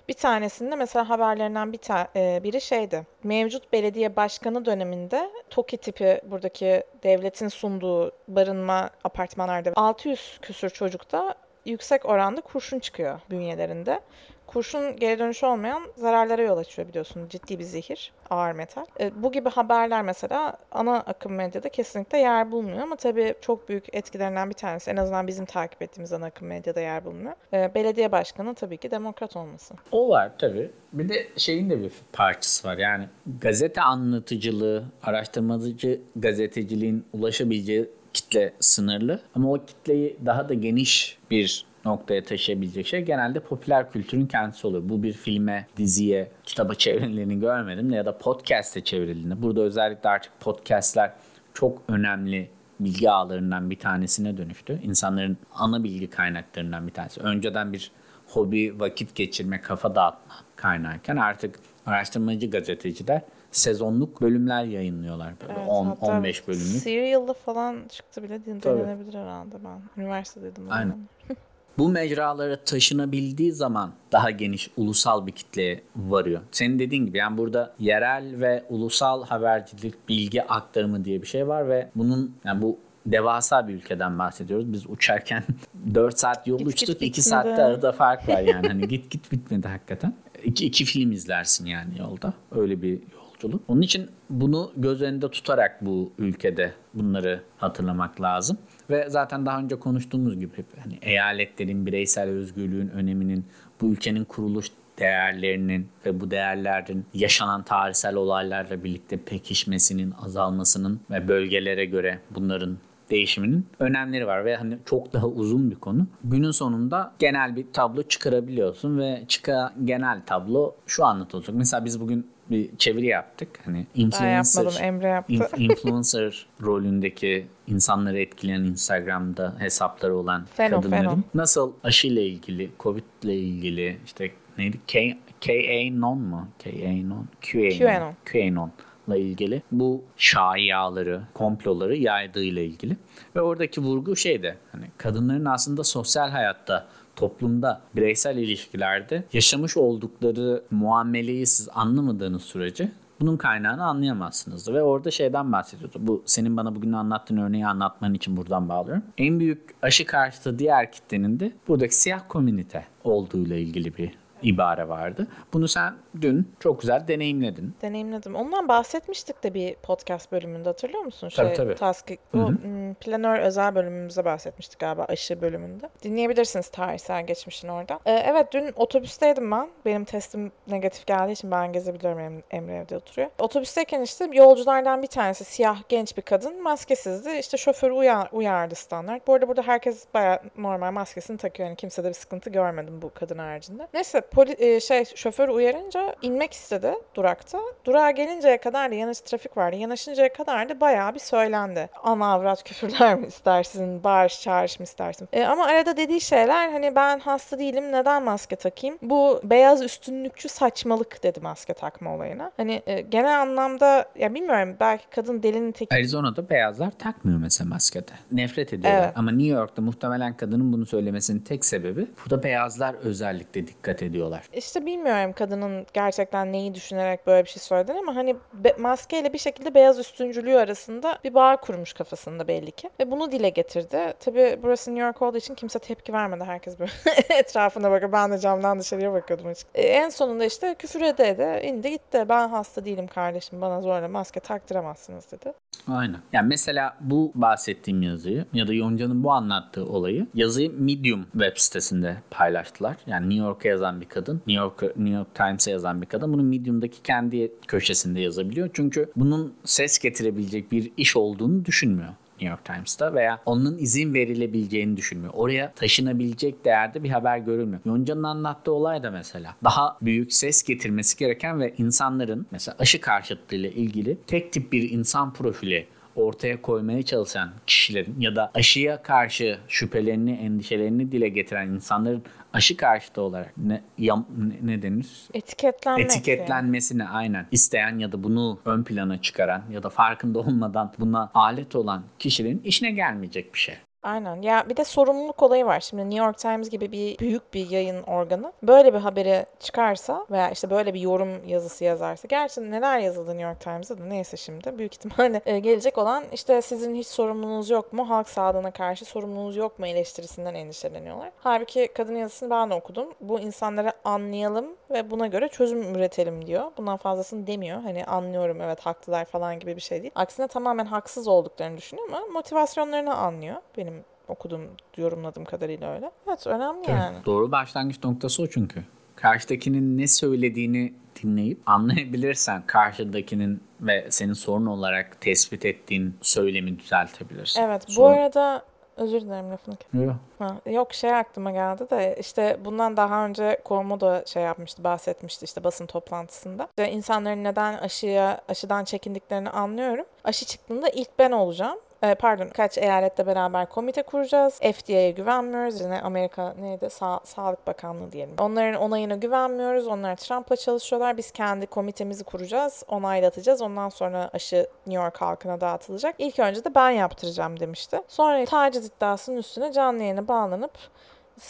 Bir 0.09 0.15
tanesinde 0.15 0.77
mesela 0.77 1.09
haberlerinden 1.09 1.73
bir 1.73 1.79
ta- 1.79 2.09
e, 2.17 2.41
biri 2.43 2.61
şeydi. 2.61 3.07
Mevcut 3.25 3.73
belediye 3.73 4.17
başkanı 4.17 4.65
döneminde 4.65 5.31
TOKİ 5.51 5.77
tipi 5.77 6.21
buradaki 6.25 6.83
devletin 7.03 7.49
sunduğu 7.49 8.13
barınma 8.29 8.91
apartmanlarda 9.19 9.73
600 9.77 10.39
küsür 10.43 10.71
çocukta 10.71 11.35
yüksek 11.65 12.07
oranda 12.07 12.41
kurşun 12.41 12.79
çıkıyor 12.79 13.21
bünyelerinde. 13.31 14.01
Kurşun 14.47 14.97
geri 14.97 15.19
dönüşü 15.19 15.47
olmayan 15.47 15.83
zararlara 15.97 16.43
yol 16.43 16.57
açıyor 16.57 16.89
biliyorsun. 16.89 17.29
Ciddi 17.29 17.59
bir 17.59 17.65
zehir, 17.65 18.13
ağır 18.31 18.53
metal. 18.53 18.87
E, 19.01 19.23
bu 19.23 19.33
gibi 19.33 19.49
haberler 19.49 20.03
mesela 20.03 20.57
ana 20.73 20.97
akım 20.97 21.33
medyada 21.35 21.69
kesinlikle 21.69 22.19
yer 22.19 22.53
bulmuyor 22.53 22.79
ama 22.79 22.97
tabii 22.97 23.35
çok 23.41 23.69
büyük 23.69 23.95
etkilerinden 23.95 24.49
bir 24.51 24.55
tanesi. 24.55 24.91
En 24.91 24.97
azından 24.97 25.27
bizim 25.27 25.45
takip 25.45 25.83
ettiğimiz 25.83 26.13
ana 26.13 26.27
akım 26.27 26.49
medyada 26.49 26.81
yer 26.81 27.05
bulmuyor. 27.05 27.33
E, 27.53 27.75
belediye 27.75 28.13
başkanı 28.13 28.55
tabii 28.55 28.77
ki 28.77 28.91
demokrat 28.91 29.37
olması. 29.37 29.75
O 29.93 30.09
var 30.09 30.33
tabii. 30.39 30.71
Bir 30.93 31.09
de 31.09 31.29
şeyin 31.37 31.71
de 31.71 31.83
bir 31.83 31.93
parçası 32.13 32.69
var. 32.69 32.79
Yani 32.79 33.09
gazete 33.41 33.81
anlatıcılığı, 33.81 34.85
araştırmacı 35.03 36.01
gazeteciliğin 36.17 37.05
ulaşabileceği 37.13 37.91
kitle 38.19 38.53
sınırlı. 38.61 39.21
Ama 39.35 39.53
o 39.53 39.65
kitleyi 39.67 40.17
daha 40.27 40.49
da 40.49 40.55
geniş 40.55 41.19
bir 41.31 41.65
noktaya 41.85 42.25
taşıyabilecek 42.25 42.87
şey 42.87 43.03
genelde 43.03 43.41
popüler 43.41 43.93
kültürün 43.93 44.27
kendisi 44.27 44.67
olur. 44.67 44.89
Bu 44.89 45.03
bir 45.03 45.13
filme, 45.13 45.67
diziye, 45.77 46.31
kitaba 46.45 46.75
çevrildiğini 46.75 47.41
görmedim 47.41 47.91
ya 47.91 48.07
da 48.07 48.19
podcast'e 48.19 48.85
çevrildiğini. 48.85 49.43
Burada 49.43 49.61
özellikle 49.61 50.09
artık 50.09 50.33
podcast'ler 50.41 51.13
çok 51.55 51.83
önemli 51.89 52.51
bilgi 52.81 53.11
ağlarından 53.11 53.71
bir 53.71 53.79
tanesine 53.79 54.37
dönüştü. 54.37 54.81
İnsanların 54.83 55.37
ana 55.55 55.85
bilgi 55.85 56.11
kaynaklarından 56.11 56.87
bir 56.87 56.93
tanesi. 56.93 57.21
Önceden 57.21 57.73
bir 57.73 57.91
hobi, 58.27 58.81
vakit 58.81 59.15
geçirme, 59.15 59.61
kafa 59.61 59.95
dağıtma 59.95 60.35
kaynağıyken 60.57 61.17
artık 61.17 61.61
araştırmacı 61.87 62.51
gazeteciler 62.51 63.23
sezonluk 63.51 64.21
bölümler 64.21 64.65
yayınlıyorlar. 64.65 65.33
Böyle 65.43 65.53
Evet, 65.59 65.69
10 65.69 65.87
hatta 65.87 66.07
15 66.07 66.49
bölümlük. 66.49 66.83
Serial'da 66.83 67.33
falan 67.33 67.77
çıktı 67.89 68.23
bile 68.23 68.47
denenebilir 68.47 69.15
herhalde 69.15 69.55
ben. 69.65 70.03
Üniversitedeydim 70.03 70.67
Aynen. 70.71 70.99
Bu 71.79 71.89
mecralara 71.89 72.65
taşınabildiği 72.65 73.53
zaman 73.53 73.93
daha 74.13 74.31
geniş 74.31 74.71
ulusal 74.77 75.27
bir 75.27 75.33
kitleye 75.33 75.83
varıyor. 75.97 76.41
Senin 76.51 76.79
dediğin 76.79 77.07
gibi 77.07 77.19
yani 77.19 77.39
burada 77.39 77.75
yerel 77.79 78.41
ve 78.41 78.65
ulusal 78.69 79.25
habercilik, 79.25 80.09
bilgi 80.09 80.43
aktarımı 80.43 81.05
diye 81.05 81.23
bir 81.23 81.27
şey 81.27 81.49
var 81.49 81.69
ve 81.69 81.91
bunun 81.95 82.37
yani 82.45 82.63
bu 82.63 82.79
devasa 83.07 83.69
bir 83.69 83.75
ülkeden 83.75 84.19
bahsediyoruz. 84.19 84.73
Biz 84.73 84.91
uçarken 84.91 85.43
4 85.95 86.19
saat 86.19 86.47
yol 86.47 86.59
Git 86.59 86.67
git 86.67 86.89
uçtuk. 86.89 86.97
2 86.97 87.03
bitmedi. 87.03 87.23
saatte 87.23 87.63
arada 87.63 87.93
fark 87.93 88.29
var 88.29 88.41
yani. 88.41 88.69
Hani 88.69 88.89
git 88.89 89.11
git 89.11 89.33
bitmedi 89.33 89.69
hakikaten. 89.69 90.15
İki, 90.45 90.67
iki 90.67 90.85
film 90.85 91.13
izlersin 91.13 91.67
yani 91.67 91.99
yolda. 91.99 92.33
Öyle 92.53 92.83
bir 92.83 93.01
yolculuk. 93.45 93.63
Onun 93.69 93.83
için 93.83 94.11
bunu 94.31 94.73
göz 94.77 95.03
önünde 95.03 95.31
tutarak 95.31 95.85
bu 95.85 96.13
ülkede 96.19 96.73
bunları 96.95 97.43
hatırlamak 97.57 98.21
lazım. 98.21 98.59
Ve 98.91 99.11
zaten 99.11 99.47
daha 99.47 99.59
önce 99.59 99.77
konuştuğumuz 99.77 100.41
gibi 100.41 100.53
hani 100.83 100.99
eyaletlerin 101.03 101.87
bireysel 101.87 102.29
özgürlüğün 102.29 102.89
öneminin 102.89 103.45
bu 103.81 103.87
ülkenin 103.87 104.25
kuruluş 104.25 104.71
değerlerinin 104.99 105.89
ve 106.07 106.21
bu 106.21 106.31
değerlerin 106.31 107.07
yaşanan 107.15 107.63
tarihsel 107.63 108.15
olaylarla 108.15 108.85
birlikte 108.85 109.17
pekişmesinin, 109.17 110.15
azalmasının 110.23 111.01
ve 111.11 111.29
bölgelere 111.29 111.85
göre 111.85 112.19
bunların 112.31 112.79
değişiminin 113.11 113.67
önemleri 113.79 114.27
var 114.27 114.45
ve 114.45 114.57
hani 114.57 114.79
çok 114.85 115.13
daha 115.13 115.27
uzun 115.27 115.71
bir 115.71 115.77
konu. 115.77 116.07
Günün 116.25 116.51
sonunda 116.51 117.13
genel 117.19 117.57
bir 117.57 117.67
tablo 117.73 118.03
çıkarabiliyorsun 118.03 118.99
ve 118.99 119.25
çıkan 119.29 119.73
genel 119.85 120.23
tablo 120.27 120.75
şu 120.87 121.05
anlatılacak. 121.05 121.57
Mesela 121.57 121.85
biz 121.85 122.01
bugün 122.01 122.27
bir 122.51 122.77
çeviri 122.77 123.07
yaptık. 123.07 123.49
Hani 123.65 123.87
Ben 123.97 124.01
influencer, 124.01 124.63
yapmadım 124.65 124.83
Emre 124.85 125.09
yaptı. 125.09 125.33
inf- 125.33 125.59
influencer 125.61 126.47
rolündeki 126.63 127.47
insanları 127.67 128.19
etkileyen 128.21 128.61
Instagram'da 128.61 129.55
hesapları 129.59 130.17
olan 130.17 130.45
Feno, 130.45 130.77
kadınların 130.77 131.09
feno. 131.09 131.19
nasıl 131.35 131.73
aşıyla 131.85 132.23
ilgili, 132.23 132.71
Covid 132.81 133.03
ile 133.23 133.37
ilgili 133.37 133.99
işte 134.07 134.31
neydi? 134.59 134.79
K, 134.87 135.19
KAnon 135.47 136.19
mu? 136.19 136.49
KAnon? 136.65 137.29
QAnon. 137.53 137.79
QAnon. 137.79 138.15
QAnon'la 138.33 139.17
ilgili 139.17 139.63
bu 139.73 140.05
şaiyaları, 140.17 141.23
komploları 141.35 141.97
yaydığıyla 141.97 142.63
ilgili. 142.63 142.97
Ve 143.37 143.41
oradaki 143.41 143.81
vurgu 143.81 144.17
şeydi. 144.17 144.59
Hani 144.73 144.85
kadınların 144.99 145.45
aslında 145.45 145.85
sosyal 145.85 146.31
hayatta 146.31 146.89
toplumda 147.19 147.81
bireysel 147.97 148.37
ilişkilerde 148.37 149.25
yaşamış 149.33 149.77
oldukları 149.77 150.63
muameleyi 150.71 151.47
siz 151.47 151.69
anlamadığınız 151.75 152.43
sürece 152.43 152.89
bunun 153.21 153.37
kaynağını 153.37 153.85
anlayamazsınız. 153.85 154.69
Ve 154.69 154.83
orada 154.83 155.11
şeyden 155.11 155.53
bahsediyordu. 155.53 155.97
Bu 156.01 156.23
senin 156.27 156.57
bana 156.57 156.75
bugün 156.75 156.93
anlattığın 156.93 157.37
örneği 157.37 157.67
anlatman 157.67 158.15
için 158.15 158.37
buradan 158.37 158.69
bağlıyorum. 158.69 159.03
En 159.19 159.41
büyük 159.41 159.75
aşı 159.83 160.07
karşıtı 160.07 160.59
diğer 160.59 160.93
kitlenin 160.93 161.41
de 161.41 161.53
buradaki 161.69 161.97
siyah 161.97 162.21
komünite 162.29 162.85
olduğuyla 163.05 163.57
ilgili 163.57 163.97
bir 163.97 164.11
ibare 164.43 164.89
vardı. 164.89 165.27
Bunu 165.53 165.69
sen 165.69 165.95
dün 166.21 166.53
çok 166.61 166.81
güzel 166.81 167.09
deneyimledin. 167.09 167.75
Deneyimledim. 167.83 168.35
Ondan 168.35 168.69
bahsetmiştik 168.69 169.45
de 169.45 169.55
bir 169.55 169.75
podcast 169.75 170.33
bölümünde 170.33 170.69
hatırlıyor 170.69 171.03
musun? 171.03 171.31
Tabii, 171.37 171.55
tabii. 171.55 171.75
Task, 171.75 172.13
bu 172.35 172.49
hmm, 172.49 172.95
planör 172.95 173.39
özel 173.39 173.75
bölümümüzde 173.75 174.25
bahsetmiştik 174.25 174.79
galiba 174.79 175.05
aşı 175.05 175.41
bölümünde. 175.41 175.89
Dinleyebilirsiniz 176.03 176.69
tarihsel 176.69 177.27
geçmişini 177.27 177.73
orada. 177.73 178.01
Ee, 178.07 178.13
evet 178.13 178.53
dün 178.53 178.73
otobüsteydim 178.77 179.51
ben. 179.51 179.69
Benim 179.85 180.05
testim 180.05 180.53
negatif 180.67 181.07
geldiği 181.07 181.33
için 181.33 181.51
ben 181.51 181.73
gezebiliyorum. 181.73 182.19
Em- 182.21 182.43
Emre 182.51 182.77
evde 182.77 182.97
oturuyor. 182.97 183.31
Otobüsteyken 183.39 184.03
işte 184.03 184.29
yolculardan 184.33 185.03
bir 185.03 185.07
tanesi 185.07 185.45
siyah 185.45 185.83
genç 185.89 186.17
bir 186.17 186.23
kadın 186.23 186.63
maskesizdi. 186.63 187.31
İşte 187.31 187.57
şoförü 187.57 187.93
uyar, 187.93 188.29
uyardı 188.33 188.75
standart. 188.75 189.27
Bu 189.27 189.35
arada 189.35 189.49
burada 189.49 189.63
herkes 189.63 190.05
bayağı 190.15 190.41
normal 190.59 190.93
maskesini 190.93 191.37
takıyor. 191.37 191.69
Yani 191.69 191.77
kimsede 191.77 192.09
bir 192.09 192.15
sıkıntı 192.15 192.51
görmedim 192.51 193.03
bu 193.03 193.11
kadın 193.15 193.39
haricinde. 193.39 193.89
Neyse 193.95 194.21
poli, 194.31 194.57
e, 194.59 194.81
şey 194.81 195.05
şoför 195.05 195.49
uyarınca 195.49 196.15
inmek 196.23 196.53
istedi 196.53 196.93
durakta. 197.15 197.59
Durağa 197.85 198.11
gelinceye 198.11 198.59
kadar 198.59 198.91
da 198.91 198.95
yanlış 198.95 199.21
trafik 199.21 199.57
vardı. 199.57 199.77
Yanaşıncaya 199.77 200.33
kadar 200.33 200.69
da 200.69 200.81
bayağı 200.81 201.15
bir 201.15 201.21
söylendi. 201.21 201.89
Ana 202.03 202.33
avrat 202.33 202.65
küfürler 202.65 203.15
mi 203.15 203.27
istersin? 203.27 204.05
Bağırış 204.05 204.43
çağırış 204.43 204.81
mı 204.81 204.85
istersin? 204.85 205.29
E, 205.33 205.45
ama 205.45 205.65
arada 205.65 205.97
dediği 205.97 206.21
şeyler 206.21 206.73
hani 206.73 206.95
ben 206.95 207.19
hasta 207.19 207.59
değilim 207.59 207.93
neden 207.93 208.23
maske 208.23 208.57
takayım? 208.57 208.99
Bu 209.03 209.41
beyaz 209.45 209.83
üstünlükçü 209.83 210.49
saçmalık 210.49 211.23
dedi 211.23 211.41
maske 211.41 211.75
takma 211.75 212.15
olayına. 212.15 212.53
Hani 212.57 212.83
e, 212.87 213.01
genel 213.01 213.41
anlamda 213.41 214.09
ya 214.19 214.35
bilmiyorum 214.35 214.77
belki 214.81 215.05
kadın 215.11 215.43
delinin 215.43 215.73
teki 215.73 215.95
Arizona'da 215.95 216.51
beyazlar 216.51 216.91
takmıyor 216.91 217.39
mesela 217.39 217.69
maskede. 217.69 218.13
Nefret 218.33 218.73
ediyorlar. 218.73 219.03
Evet. 219.05 219.13
Ama 219.17 219.31
New 219.31 219.55
York'ta 219.57 219.83
muhtemelen 219.83 220.37
kadının 220.37 220.73
bunu 220.73 220.87
söylemesinin 220.87 221.41
tek 221.41 221.65
sebebi 221.65 222.07
burada 222.25 222.43
beyazlar 222.43 222.95
özellikle 222.95 223.67
dikkat 223.67 224.03
ediyorlar. 224.19 224.45
İşte 224.53 224.87
bilmiyorum 224.87 225.33
kadının 225.33 225.87
gerçekten 225.95 226.53
neyi 226.53 226.75
düşünerek 226.75 227.27
böyle 227.27 227.45
bir 227.45 227.51
şey 227.51 227.63
söylediğini 227.63 228.01
ama 228.01 228.17
hani 228.17 228.37
be- 228.53 228.77
maskeyle 228.79 229.33
bir 229.33 229.39
şekilde 229.39 229.75
beyaz 229.75 229.99
üstüncülüğü 229.99 230.57
arasında 230.59 231.19
bir 231.25 231.35
bağ 231.35 231.57
kurmuş 231.57 231.93
kafasında 231.93 232.49
belli 232.49 232.71
ki. 232.71 232.91
Ve 233.01 233.11
bunu 233.11 233.33
dile 233.33 233.49
getirdi. 233.49 234.15
Tabii 234.21 234.59
burası 234.63 234.91
New 234.91 235.07
York 235.07 235.23
olduğu 235.23 235.39
için 235.39 235.55
kimse 235.55 235.79
tepki 235.79 236.13
vermedi. 236.13 236.45
Herkes 236.45 236.79
böyle 236.79 236.93
etrafına 237.39 237.91
bakıyor. 237.91 238.13
Ben 238.13 238.33
de 238.33 238.39
camdan 238.39 238.81
dışarıya 238.81 239.13
bakıyordum 239.13 239.47
açık. 239.47 239.69
E, 239.75 239.83
en 239.83 240.09
sonunda 240.09 240.45
işte 240.45 240.75
küfür 240.79 241.01
ede 241.01 241.29
ede 241.29 241.63
indi 241.65 241.91
gitti. 241.91 242.25
Ben 242.29 242.49
hasta 242.49 242.85
değilim 242.85 243.07
kardeşim. 243.07 243.61
Bana 243.61 243.81
zorla 243.81 244.09
maske 244.09 244.41
taktıramazsınız 244.41 245.33
dedi. 245.33 245.53
Aynen. 245.89 246.21
Yani 246.33 246.49
mesela 246.49 246.97
bu 247.01 247.33
bahsettiğim 247.35 248.03
yazıyı 248.03 248.45
ya 248.53 248.69
da 248.69 248.75
Yonca'nın 248.75 249.25
bu 249.25 249.33
anlattığı 249.33 249.85
olayı 249.85 250.27
yazıyı 250.35 250.73
Medium 250.79 251.27
web 251.33 251.57
sitesinde 251.57 252.17
paylaştılar. 252.31 252.97
Yani 253.07 253.29
New 253.31 253.45
York'a 253.47 253.69
yazan 253.69 254.01
bir 254.01 254.08
kadın, 254.09 254.41
New 254.47 254.53
York 254.53 254.83
New 254.83 255.17
York 255.17 255.35
Times'e 255.35 255.71
yazan 255.71 256.03
bir 256.03 256.07
kadın 256.07 256.33
bunu 256.33 256.43
Medium'daki 256.43 257.03
kendi 257.03 257.53
köşesinde 257.67 258.21
yazabiliyor. 258.21 258.71
Çünkü 258.73 259.11
bunun 259.17 259.55
ses 259.65 259.99
getirebilecek 259.99 260.73
bir 260.73 260.93
iş 260.97 261.17
olduğunu 261.17 261.65
düşünmüyor. 261.65 262.11
New 262.41 262.51
York 262.51 262.65
Times'ta 262.65 263.15
veya 263.15 263.41
onun 263.47 263.79
izin 263.79 264.15
verilebileceğini 264.15 264.97
düşünmüyor. 264.97 265.33
Oraya 265.37 265.73
taşınabilecek 265.73 266.65
değerde 266.65 267.03
bir 267.03 267.11
haber 267.11 267.39
görülmüyor. 267.39 267.81
Yonca'nın 267.85 268.23
anlattığı 268.23 268.73
olay 268.73 269.03
da 269.03 269.11
mesela 269.11 269.55
daha 269.65 269.99
büyük 270.03 270.33
ses 270.33 270.63
getirmesi 270.63 271.19
gereken 271.19 271.61
ve 271.61 271.75
insanların 271.79 272.47
mesela 272.51 272.77
aşı 272.79 273.01
karşıtlığıyla 273.01 273.71
ilgili 273.71 274.19
tek 274.27 274.53
tip 274.53 274.73
bir 274.73 274.91
insan 274.91 275.33
profili 275.33 275.87
ortaya 276.17 276.63
koymaya 276.63 277.03
çalışan 277.03 277.51
kişilerin 277.67 278.15
ya 278.21 278.37
da 278.37 278.51
aşıya 278.55 279.03
karşı 279.03 279.59
şüphelerini, 279.69 280.33
endişelerini 280.33 281.13
dile 281.13 281.29
getiren 281.29 281.69
insanların 281.69 282.23
aşı 282.53 282.77
karşıtı 282.77 283.21
olarak 283.23 283.53
ne, 283.57 283.83
yam- 283.99 284.27
ne, 284.39 284.73
ne 284.73 284.83
denir? 284.83 285.07
Etiketlenmek. 285.35 286.01
yani. 286.01 286.13
Etiketlenmesini 286.13 287.05
aynen 287.09 287.47
isteyen 287.51 287.99
ya 287.99 288.13
da 288.13 288.23
bunu 288.23 288.59
ön 288.65 288.85
plana 288.85 289.23
çıkaran 289.23 289.63
ya 289.71 289.83
da 289.83 289.91
farkında 289.91 290.39
olmadan 290.39 290.93
buna 290.99 291.31
alet 291.35 291.77
olan 291.77 292.03
kişilerin 292.19 292.61
işine 292.65 292.91
gelmeyecek 292.91 293.55
bir 293.55 293.59
şey. 293.59 293.75
Aynen. 294.03 294.43
Ya 294.43 294.69
bir 294.69 294.77
de 294.77 294.85
sorumluluk 294.85 295.43
olayı 295.43 295.67
var. 295.67 295.81
Şimdi 295.81 296.11
New 296.11 296.25
York 296.25 296.39
Times 296.39 296.71
gibi 296.71 296.93
bir 296.93 297.19
büyük 297.19 297.55
bir 297.55 297.71
yayın 297.71 298.03
organı 298.03 298.53
böyle 298.63 298.95
bir 298.95 298.99
haberi 298.99 299.47
çıkarsa 299.61 300.27
veya 300.31 300.51
işte 300.51 300.71
böyle 300.71 300.95
bir 300.95 301.01
yorum 301.01 301.49
yazısı 301.49 301.85
yazarsa. 301.85 302.29
Gerçi 302.29 302.71
neler 302.71 302.99
yazıldı 302.99 303.31
New 303.31 303.43
York 303.49 303.61
Times'da 303.61 303.99
da 303.99 304.05
neyse 304.05 304.37
şimdi. 304.37 304.79
Büyük 304.79 304.95
ihtimalle 304.95 305.43
e, 305.47 305.59
gelecek 305.59 305.99
olan 305.99 306.25
işte 306.33 306.63
sizin 306.63 306.95
hiç 306.95 307.07
sorumluluğunuz 307.07 307.71
yok 307.71 307.93
mu? 307.93 308.11
Halk 308.11 308.29
sağlığına 308.29 308.71
karşı 308.71 309.05
sorumluluğunuz 309.05 309.57
yok 309.57 309.79
mu? 309.79 309.87
eleştirisinden 309.87 310.55
endişeleniyorlar. 310.55 311.31
Halbuki 311.39 311.89
kadın 311.95 312.17
yazısını 312.17 312.51
ben 312.51 312.71
de 312.71 312.75
okudum. 312.75 313.15
Bu 313.21 313.41
insanları 313.41 313.93
anlayalım 314.05 314.67
ve 314.91 315.11
buna 315.11 315.27
göre 315.27 315.49
çözüm 315.49 315.95
üretelim 315.95 316.47
diyor. 316.47 316.65
Bundan 316.77 316.97
fazlasını 316.97 317.47
demiyor. 317.47 317.83
Hani 317.83 318.05
anlıyorum 318.05 318.61
evet 318.61 318.81
haklılar 318.81 319.25
falan 319.25 319.59
gibi 319.59 319.77
bir 319.77 319.81
şey 319.81 320.03
değil. 320.03 320.13
Aksine 320.15 320.49
tamamen 320.49 320.87
haksız 320.87 321.29
olduklarını 321.29 321.77
düşünüyor 321.77 322.09
ama 322.09 322.27
motivasyonlarını 322.27 323.15
anlıyor. 323.17 323.57
Benim 323.77 323.98
okudum, 324.31 324.69
yorumladığım 324.97 325.45
kadarıyla 325.45 325.95
öyle. 325.95 326.11
Evet 326.29 326.47
önemli 326.47 326.91
yani. 326.91 327.17
Doğru 327.27 327.53
başlangıç 327.53 328.05
noktası 328.05 328.43
o 328.43 328.47
çünkü. 328.47 328.85
Karşıdakinin 329.17 329.99
ne 329.99 330.07
söylediğini 330.07 330.95
dinleyip 331.23 331.59
anlayabilirsen 331.67 332.63
karşıdakinin 332.67 333.63
ve 333.81 334.07
senin 334.11 334.33
sorun 334.33 334.67
olarak 334.67 335.21
tespit 335.21 335.65
ettiğin 335.65 336.17
söylemi 336.23 336.79
düzeltebilirsin. 336.79 337.63
Evet 337.63 337.83
bu 337.89 337.93
Sonra- 337.93 338.17
arada 338.17 338.63
özür 338.97 339.21
dilerim 339.21 339.51
lafını 339.51 339.77
kes- 339.77 340.01
Yok. 340.03 340.17
Ha, 340.39 340.57
yok 340.67 340.95
şey 340.95 341.15
aklıma 341.15 341.51
geldi 341.51 341.91
de 341.91 342.17
işte 342.21 342.57
bundan 342.65 342.97
daha 342.97 343.27
önce 343.27 343.61
Kormo 343.65 344.01
da 344.01 344.25
şey 344.27 344.43
yapmıştı 344.43 344.85
bahsetmişti 344.85 345.45
işte 345.45 345.65
basın 345.65 345.87
toplantısında. 345.87 346.69
İşte 346.71 346.91
insanların 346.93 347.45
neden 347.45 347.75
aşıya 347.75 348.41
aşıdan 348.49 348.85
çekindiklerini 348.85 349.51
anlıyorum. 349.51 350.05
Aşı 350.25 350.47
çıktığında 350.47 350.89
ilk 350.89 351.19
ben 351.19 351.33
olacağım. 351.33 351.79
Ee, 352.03 352.15
pardon 352.15 352.49
kaç 352.49 352.79
eyaletle 352.79 353.27
beraber 353.27 353.69
komite 353.69 354.03
kuracağız. 354.03 354.61
FDA'ye 354.61 355.11
güvenmiyoruz. 355.11 355.81
Yine 355.81 356.01
Amerika 356.01 356.55
neydi? 356.61 356.85
Sa- 356.85 357.27
Sağlık 357.27 357.67
Bakanlığı 357.67 358.13
diyelim. 358.13 358.35
Onların 358.39 358.81
onayına 358.83 359.17
güvenmiyoruz. 359.17 359.87
Onlar 359.87 360.17
Trump'la 360.17 360.57
çalışıyorlar. 360.57 361.17
Biz 361.17 361.31
kendi 361.31 361.67
komitemizi 361.67 362.25
kuracağız. 362.25 362.85
Onaylatacağız. 362.89 363.63
Ondan 363.63 363.89
sonra 363.89 364.31
aşı 364.33 364.69
New 364.87 365.03
York 365.05 365.21
halkına 365.21 365.61
dağıtılacak. 365.61 366.15
İlk 366.19 366.39
önce 366.39 366.65
de 366.65 366.75
ben 366.75 366.91
yaptıracağım 366.91 367.61
demişti. 367.61 368.03
Sonra 368.09 368.45
taciz 368.45 368.87
iddiasının 368.87 369.37
üstüne 369.37 369.73
canlı 369.73 370.03
yayına 370.03 370.29
bağlanıp 370.29 370.73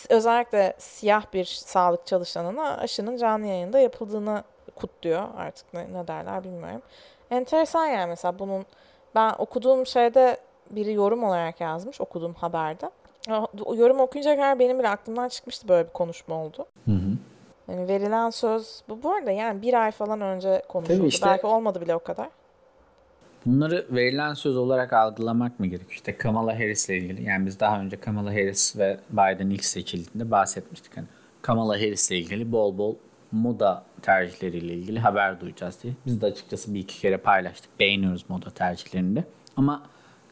özellikle 0.08 0.74
siyah 0.78 1.32
bir 1.32 1.44
sağlık 1.44 2.06
çalışanına 2.06 2.76
aşının 2.76 3.16
canlı 3.16 3.46
yayında 3.46 3.78
yapıldığını 3.78 4.44
kutluyor. 4.76 5.22
Artık 5.38 5.74
ne, 5.74 5.92
ne 5.92 6.08
derler 6.08 6.44
bilmiyorum. 6.44 6.82
Enteresan 7.30 7.86
yani 7.86 8.08
mesela 8.08 8.38
bunun 8.38 8.66
ben 9.14 9.34
okuduğum 9.38 9.86
şeyde 9.86 10.36
biri 10.70 10.92
yorum 10.92 11.24
olarak 11.24 11.60
yazmış 11.60 12.00
okuduğum 12.00 12.34
haberde. 12.34 12.90
O 13.64 13.74
yorum 13.74 14.00
okuyunca 14.00 14.36
kadar 14.36 14.58
benim 14.58 14.78
bile 14.78 14.88
aklımdan 14.88 15.28
çıkmıştı 15.28 15.68
böyle 15.68 15.88
bir 15.88 15.92
konuşma 15.92 16.34
oldu. 16.44 16.66
Hı 16.84 16.90
hı. 16.90 17.10
Yani 17.68 17.88
verilen 17.88 18.30
söz 18.30 18.82
bu, 18.88 19.02
bu 19.02 19.12
arada 19.12 19.30
yani 19.30 19.62
bir 19.62 19.74
ay 19.74 19.90
falan 19.90 20.20
önce 20.20 20.62
konuşuldu. 20.68 20.98
Tabii 20.98 21.08
işte- 21.08 21.26
Belki 21.26 21.46
olmadı 21.46 21.80
bile 21.80 21.94
o 21.94 21.98
kadar. 21.98 22.28
Bunları 23.46 23.86
verilen 23.90 24.34
söz 24.34 24.56
olarak 24.56 24.92
algılamak 24.92 25.60
mı 25.60 25.66
gerekiyor? 25.66 25.90
İşte 25.92 26.16
Kamala 26.16 26.54
Harris'le 26.54 26.88
ilgili. 26.88 27.22
Yani 27.22 27.46
biz 27.46 27.60
daha 27.60 27.80
önce 27.80 28.00
Kamala 28.00 28.30
Harris 28.30 28.76
ve 28.76 28.98
Biden 29.10 29.50
ilk 29.50 29.64
seçildiğinde 29.64 30.30
bahsetmiştik. 30.30 30.96
Hani 30.96 31.06
Kamala 31.42 31.74
Harris'le 31.74 32.10
ilgili 32.10 32.52
bol 32.52 32.78
bol 32.78 32.94
moda 33.32 33.82
tercihleriyle 34.02 34.74
ilgili 34.74 34.98
haber 34.98 35.40
duyacağız 35.40 35.82
diye. 35.82 35.94
Biz 36.06 36.20
de 36.20 36.26
açıkçası 36.26 36.74
bir 36.74 36.80
iki 36.80 37.00
kere 37.00 37.16
paylaştık. 37.16 37.80
Beğeniyoruz 37.80 38.24
moda 38.28 38.50
tercihlerini 38.50 39.16
de. 39.16 39.24
Ama 39.56 39.82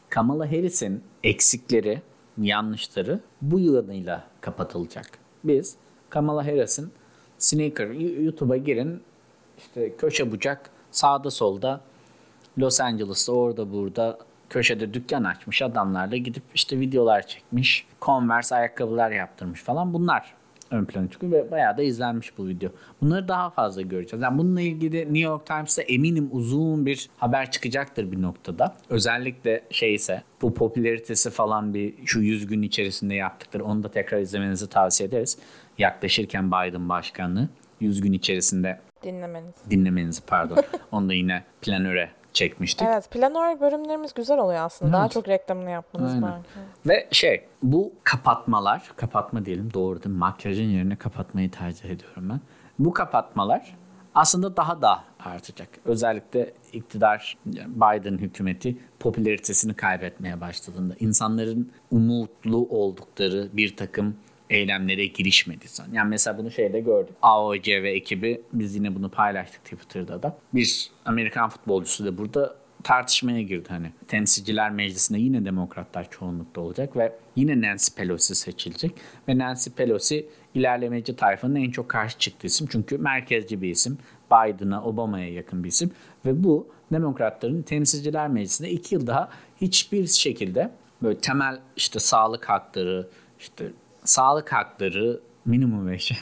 Kamala 0.09 0.51
Harris'in 0.51 1.03
eksikleri, 1.23 2.01
yanlışları 2.37 3.19
bu 3.41 3.59
yılıyla 3.59 4.23
kapatılacak. 4.41 5.05
Biz 5.43 5.75
Kamala 6.09 6.45
Harris'in 6.45 6.91
sneaker, 7.37 7.87
YouTube'a 8.23 8.57
girin 8.57 9.01
işte 9.57 9.95
köşe 9.97 10.31
bucak 10.31 10.69
sağda 10.91 11.31
solda 11.31 11.81
Los 12.57 12.81
Angeles'ta 12.81 13.31
orada 13.31 13.71
burada 13.73 14.17
köşede 14.49 14.93
dükkan 14.93 15.23
açmış 15.23 15.61
adamlarla 15.61 16.17
gidip 16.17 16.43
işte 16.55 16.79
videolar 16.79 17.27
çekmiş. 17.27 17.87
Converse 18.01 18.55
ayakkabılar 18.55 19.11
yaptırmış 19.11 19.61
falan 19.63 19.93
bunlar 19.93 20.33
ön 20.71 20.85
plana 20.85 21.09
çıkıyor 21.09 21.31
ve 21.31 21.51
bayağı 21.51 21.77
da 21.77 21.83
izlenmiş 21.83 22.37
bu 22.37 22.47
video. 22.47 22.69
Bunları 23.01 23.27
daha 23.27 23.49
fazla 23.49 23.81
göreceğiz. 23.81 24.23
Yani 24.23 24.37
bununla 24.37 24.61
ilgili 24.61 24.99
New 24.99 25.19
York 25.19 25.45
Times'ta 25.45 25.81
eminim 25.81 26.29
uzun 26.31 26.85
bir 26.85 27.09
haber 27.17 27.51
çıkacaktır 27.51 28.11
bir 28.11 28.21
noktada. 28.21 28.75
Özellikle 28.89 29.61
şeyse 29.71 30.23
bu 30.41 30.53
popülaritesi 30.53 31.29
falan 31.29 31.73
bir 31.73 31.93
şu 32.05 32.19
100 32.19 32.47
gün 32.47 32.61
içerisinde 32.61 33.15
yaptıkları 33.15 33.65
onu 33.65 33.83
da 33.83 33.91
tekrar 33.91 34.19
izlemenizi 34.19 34.69
tavsiye 34.69 35.09
ederiz. 35.09 35.37
Yaklaşırken 35.77 36.47
Biden 36.47 36.89
başkanlığı 36.89 37.49
100 37.79 38.01
gün 38.01 38.13
içerisinde 38.13 38.79
Dinlemeniz. 39.03 39.55
dinlemenizi 39.69 40.21
pardon. 40.27 40.57
Onu 40.91 41.09
da 41.09 41.13
yine 41.13 41.43
planöre 41.61 42.09
çekmiştik. 42.37 42.87
Evet 42.91 43.11
planör 43.11 43.59
bölümlerimiz 43.59 44.13
güzel 44.13 44.37
oluyor 44.37 44.59
aslında. 44.59 44.93
Daha 44.93 45.01
Evet. 45.01 45.11
çok 45.11 45.27
reklamını 45.27 45.69
yapmamız 45.69 46.13
Aynen. 46.13 46.23
belki. 46.31 46.89
Ve 46.89 47.07
şey 47.11 47.45
bu 47.63 47.93
kapatmalar, 48.03 48.91
kapatma 48.95 49.45
diyelim 49.45 49.73
doğru 49.73 50.03
değil 50.03 50.15
mi? 50.15 50.19
Makyajın 50.19 50.63
yerine 50.63 50.95
kapatmayı 50.95 51.51
tercih 51.51 51.89
ediyorum 51.89 52.29
ben. 52.29 52.41
Bu 52.79 52.93
kapatmalar 52.93 53.75
aslında 54.15 54.57
daha 54.57 54.81
da 54.81 55.03
artacak. 55.19 55.69
Özellikle 55.85 56.53
iktidar 56.73 57.37
Biden 57.45 58.17
hükümeti 58.17 58.77
popülaritesini 58.99 59.73
kaybetmeye 59.73 60.41
başladığında 60.41 60.93
insanların 60.99 61.71
umutlu 61.91 62.57
oldukları 62.69 63.49
bir 63.53 63.75
takım 63.75 64.15
eylemlere 64.49 65.05
girişmedi 65.05 65.67
son. 65.67 65.85
Yani 65.93 66.09
mesela 66.09 66.37
bunu 66.37 66.51
şeyde 66.51 66.79
gördük. 66.79 67.15
AOC 67.21 67.67
ve 67.83 67.91
ekibi 67.91 68.41
biz 68.53 68.75
yine 68.75 68.95
bunu 68.95 69.11
paylaştık 69.11 69.63
Twitter'da 69.63 70.23
da. 70.23 70.37
Bir 70.53 70.89
Amerikan 71.05 71.49
futbolcusu 71.49 72.05
da 72.05 72.17
burada 72.17 72.55
tartışmaya 72.83 73.41
girdi 73.41 73.69
hani. 73.69 73.91
Temsilciler 74.07 74.71
Meclisi'nde 74.71 75.19
yine 75.19 75.45
demokratlar 75.45 76.09
çoğunlukta 76.09 76.61
olacak 76.61 76.97
ve 76.97 77.15
yine 77.35 77.61
Nancy 77.61 77.91
Pelosi 77.95 78.35
seçilecek. 78.35 78.91
Ve 79.27 79.37
Nancy 79.37 79.69
Pelosi 79.69 80.27
ilerlemeci 80.53 81.15
tayfanın 81.15 81.55
en 81.55 81.71
çok 81.71 81.89
karşı 81.89 82.17
çıktığı 82.17 82.47
isim. 82.47 82.67
Çünkü 82.71 82.97
merkezci 82.97 83.61
bir 83.61 83.69
isim. 83.69 83.97
Biden'a, 84.31 84.83
Obama'ya 84.83 85.33
yakın 85.33 85.63
bir 85.63 85.69
isim. 85.69 85.91
Ve 86.25 86.43
bu 86.43 86.67
demokratların 86.91 87.61
temsilciler 87.61 88.27
meclisinde 88.27 88.69
iki 88.69 88.95
yıl 88.95 89.07
daha 89.07 89.29
hiçbir 89.61 90.07
şekilde 90.07 90.71
böyle 91.01 91.17
temel 91.17 91.59
işte 91.75 91.99
sağlık 91.99 92.49
hakları, 92.49 93.07
işte 93.39 93.65
sağlık 94.09 94.53
hakları 94.53 95.19
minimum 95.45 95.97
wage 95.97 96.21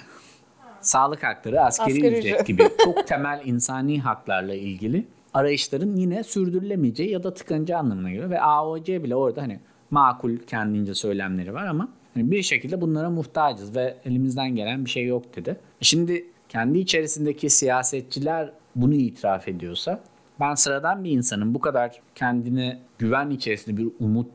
sağlık 0.81 1.23
hakları, 1.23 1.61
askeri, 1.61 1.95
Asgari 1.95 2.07
ücret 2.07 2.25
ücret. 2.25 2.47
gibi 2.47 2.63
çok 2.83 3.07
temel 3.07 3.41
insani 3.45 4.01
haklarla 4.01 4.53
ilgili 4.53 5.05
arayışların 5.33 5.95
yine 5.95 6.23
sürdürülemeyeceği 6.23 7.11
ya 7.11 7.23
da 7.23 7.33
tıkanacağı 7.33 7.79
anlamına 7.79 8.09
geliyor. 8.09 8.29
Ve 8.29 8.41
AOC 8.41 8.87
bile 9.03 9.15
orada 9.15 9.41
hani 9.41 9.59
makul 9.91 10.37
kendince 10.37 10.93
söylemleri 10.93 11.53
var 11.53 11.67
ama 11.67 11.89
hani 12.13 12.31
bir 12.31 12.43
şekilde 12.43 12.81
bunlara 12.81 13.09
muhtacız 13.09 13.75
ve 13.75 13.97
elimizden 14.05 14.55
gelen 14.55 14.85
bir 14.85 14.89
şey 14.89 15.05
yok 15.05 15.35
dedi. 15.35 15.57
Şimdi 15.81 16.25
kendi 16.49 16.79
içerisindeki 16.79 17.49
siyasetçiler 17.49 18.51
bunu 18.75 18.93
itiraf 18.93 19.47
ediyorsa 19.47 19.99
ben 20.39 20.53
sıradan 20.53 21.03
bir 21.03 21.11
insanın 21.11 21.53
bu 21.53 21.59
kadar 21.59 22.01
kendine 22.15 22.79
güven 22.99 23.29
içerisinde 23.29 23.77
bir 23.77 23.87
umut 23.99 24.29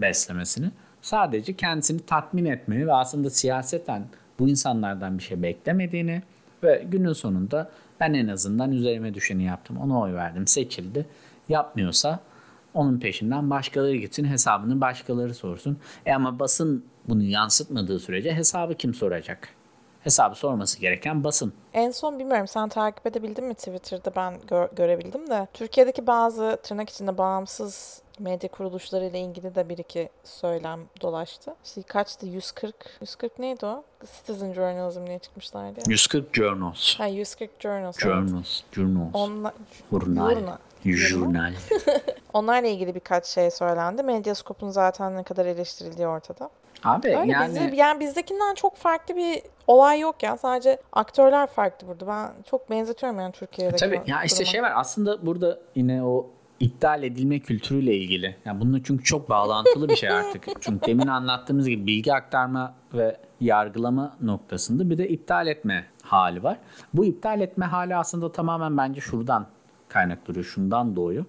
beslemesini 0.00 0.70
sadece 1.02 1.56
kendisini 1.56 2.00
tatmin 2.06 2.44
etmeni 2.44 2.86
ve 2.86 2.92
aslında 2.92 3.30
siyaseten 3.30 4.06
bu 4.38 4.48
insanlardan 4.48 5.18
bir 5.18 5.22
şey 5.22 5.42
beklemediğini 5.42 6.22
ve 6.62 6.86
günün 6.90 7.12
sonunda 7.12 7.70
ben 8.00 8.14
en 8.14 8.28
azından 8.28 8.72
üzerime 8.72 9.14
düşeni 9.14 9.44
yaptım. 9.44 9.76
Ona 9.76 10.00
oy 10.00 10.14
verdim. 10.14 10.46
Seçildi. 10.46 11.06
Yapmıyorsa 11.48 12.20
onun 12.74 13.00
peşinden 13.00 13.50
başkaları 13.50 13.96
gitsin. 13.96 14.24
Hesabını 14.24 14.80
başkaları 14.80 15.34
sorsun. 15.34 15.78
E 16.06 16.14
ama 16.14 16.38
basın 16.38 16.84
bunu 17.08 17.22
yansıtmadığı 17.22 17.98
sürece 17.98 18.34
hesabı 18.34 18.74
kim 18.74 18.94
soracak? 18.94 19.57
Hesabı 20.04 20.34
sorması 20.34 20.78
gereken 20.80 21.24
basın. 21.24 21.52
En 21.74 21.90
son 21.90 22.18
bilmiyorum 22.18 22.48
sen 22.48 22.68
takip 22.68 23.06
edebildin 23.06 23.44
mi 23.44 23.54
Twitter'da 23.54 24.12
ben 24.16 24.34
gö- 24.50 24.74
görebildim 24.74 25.30
de 25.30 25.48
Türkiye'deki 25.54 26.06
bazı 26.06 26.58
tırnak 26.62 26.90
içinde 26.90 27.18
bağımsız 27.18 28.02
medya 28.18 28.50
kuruluşları 28.50 29.04
ile 29.04 29.20
ilgili 29.20 29.54
de 29.54 29.68
bir 29.68 29.78
iki 29.78 30.08
söylem 30.24 30.80
dolaştı. 31.00 31.54
İşte 31.64 31.82
kaçtı 31.82 32.26
140 32.26 32.74
140 33.00 33.38
neydi 33.38 33.66
o? 33.66 33.84
Citizen 34.16 34.52
Journalism 34.52 35.06
diye 35.06 35.18
çıkmışlardı 35.18 35.78
ya. 35.80 35.84
140 35.88 36.34
journals. 36.34 36.94
Ha 36.98 37.06
140 37.06 37.50
Journals. 37.60 37.96
evet. 37.96 38.14
Journals. 38.14 38.60
Journals. 38.72 39.14
Onla- 39.14 39.52
Jurnal. 39.90 40.30
Jurnal. 40.30 40.56
Jurnal. 40.84 41.52
onlarla 42.32 42.68
ilgili 42.68 42.94
birkaç 42.94 43.26
şey 43.26 43.50
söylendi. 43.50 44.02
Medyascope'un 44.02 44.70
zaten 44.70 45.16
ne 45.16 45.22
kadar 45.22 45.46
eleştirildiği 45.46 46.06
ortada. 46.08 46.50
Abi 46.84 47.16
Öyle 47.16 47.32
yani 47.32 47.48
bizi, 47.48 47.76
yani 47.76 48.00
bizdekinden 48.00 48.54
çok 48.54 48.76
farklı 48.76 49.16
bir 49.16 49.42
olay 49.66 50.00
yok 50.00 50.22
ya. 50.22 50.36
Sadece 50.36 50.78
aktörler 50.92 51.46
farklı 51.46 51.88
burada. 51.88 52.06
Ben 52.06 52.42
çok 52.50 52.70
benzetiyorum 52.70 53.18
yani 53.18 53.32
Türkiye'deki 53.32 53.80
Tabii 53.80 54.02
ya 54.06 54.22
işte 54.24 54.38
duruma. 54.38 54.50
şey 54.50 54.62
var 54.62 54.72
aslında 54.74 55.26
burada 55.26 55.58
yine 55.74 56.04
o 56.04 56.30
iptal 56.60 57.02
edilme 57.02 57.38
kültürüyle 57.38 57.96
ilgili. 57.96 58.36
Yani 58.44 58.60
bununla 58.60 58.82
çünkü 58.84 59.04
çok 59.04 59.30
bağlantılı 59.30 59.88
bir 59.88 59.96
şey 59.96 60.10
artık. 60.10 60.46
çünkü 60.60 60.86
demin 60.86 61.06
anlattığımız 61.06 61.68
gibi 61.68 61.86
bilgi 61.86 62.14
aktarma 62.14 62.74
ve 62.94 63.16
yargılama 63.40 64.16
noktasında 64.20 64.90
bir 64.90 64.98
de 64.98 65.08
iptal 65.08 65.46
etme 65.46 65.86
hali 66.02 66.42
var. 66.42 66.58
Bu 66.94 67.04
iptal 67.04 67.40
etme 67.40 67.66
hali 67.66 67.96
aslında 67.96 68.32
tamamen 68.32 68.76
bence 68.76 69.00
şuradan 69.00 69.46
kaynaklanıyor, 69.88 70.44
şundan 70.44 70.96
doğuyor. 70.96 71.24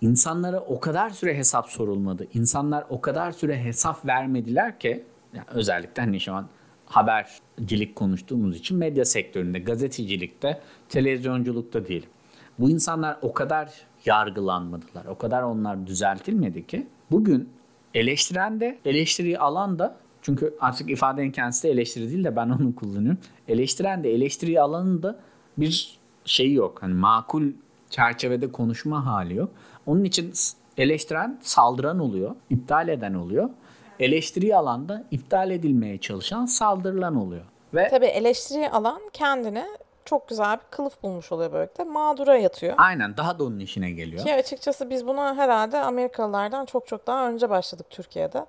İnsanlara 0.00 0.60
o 0.60 0.80
kadar 0.80 1.10
süre 1.10 1.36
hesap 1.36 1.68
sorulmadı. 1.68 2.26
İnsanlar 2.34 2.84
o 2.88 3.00
kadar 3.00 3.32
süre 3.32 3.64
hesap 3.64 4.06
vermediler 4.06 4.78
ki 4.78 5.04
yani 5.34 5.46
özellikle 5.50 6.02
hani 6.02 6.20
şu 6.20 6.34
an 6.34 6.48
habercilik 6.86 7.96
konuştuğumuz 7.96 8.56
için 8.56 8.78
medya 8.78 9.04
sektöründe, 9.04 9.58
gazetecilikte, 9.58 10.60
televizyonculukta 10.88 11.86
diyelim. 11.86 12.08
Bu 12.58 12.70
insanlar 12.70 13.18
o 13.22 13.32
kadar 13.32 13.72
yargılanmadılar. 14.04 15.04
O 15.06 15.18
kadar 15.18 15.42
onlar 15.42 15.86
düzeltilmedi 15.86 16.66
ki 16.66 16.86
bugün 17.10 17.48
eleştiren 17.94 18.60
de 18.60 18.78
eleştiriyi 18.84 19.38
alan 19.38 19.78
da 19.78 19.96
çünkü 20.22 20.54
artık 20.60 20.90
ifadenin 20.90 21.30
kendisi 21.30 21.68
de 21.68 21.70
eleştiri 21.70 22.10
değil 22.10 22.24
de 22.24 22.36
ben 22.36 22.48
onu 22.48 22.74
kullanıyorum. 22.74 23.20
Eleştiren 23.48 24.04
de 24.04 24.14
eleştiriyi 24.14 24.60
alanın 24.60 25.02
da 25.02 25.20
bir 25.58 25.98
şeyi 26.24 26.54
yok. 26.54 26.82
Hani 26.82 26.94
makul 26.94 27.52
çerçevede 27.90 28.52
konuşma 28.52 29.06
hali 29.06 29.34
yok. 29.34 29.50
Onun 29.86 30.04
için 30.04 30.32
eleştiren 30.76 31.38
saldıran 31.42 31.98
oluyor, 31.98 32.34
iptal 32.50 32.88
eden 32.88 33.14
oluyor. 33.14 33.50
Eleştiriyi 34.00 34.56
alan 34.56 34.88
da 34.88 35.04
iptal 35.10 35.50
edilmeye 35.50 35.98
çalışan 35.98 36.46
saldırılan 36.46 37.16
oluyor. 37.16 37.44
Ve 37.74 37.88
Tabii 37.88 38.06
eleştiriyi 38.06 38.70
alan 38.70 39.00
kendine 39.12 39.66
çok 40.04 40.28
güzel 40.28 40.56
bir 40.56 40.64
kılıf 40.70 41.02
bulmuş 41.02 41.32
oluyor 41.32 41.52
böylelikle. 41.52 41.84
Mağdura 41.84 42.36
yatıyor. 42.36 42.74
aynen 42.78 43.16
daha 43.16 43.38
da 43.38 43.44
onun 43.44 43.58
işine 43.58 43.90
geliyor. 43.90 44.24
Ki 44.24 44.34
açıkçası 44.34 44.90
biz 44.90 45.06
buna 45.06 45.36
herhalde 45.36 45.78
Amerikalılardan 45.78 46.64
çok 46.64 46.86
çok 46.86 47.06
daha 47.06 47.28
önce 47.28 47.50
başladık 47.50 47.86
Türkiye'de. 47.90 48.46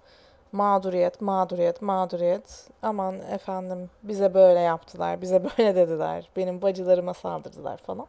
Mağduriyet, 0.52 1.22
mağduriyet, 1.22 1.82
mağduriyet. 1.82 2.68
Aman 2.82 3.16
efendim 3.32 3.90
bize 4.04 4.34
böyle 4.34 4.60
yaptılar, 4.60 5.22
bize 5.22 5.44
böyle 5.58 5.76
dediler. 5.76 6.30
Benim 6.38 6.62
bacılarıma 6.62 7.14
saldırdılar 7.14 7.78
falan. 7.78 8.06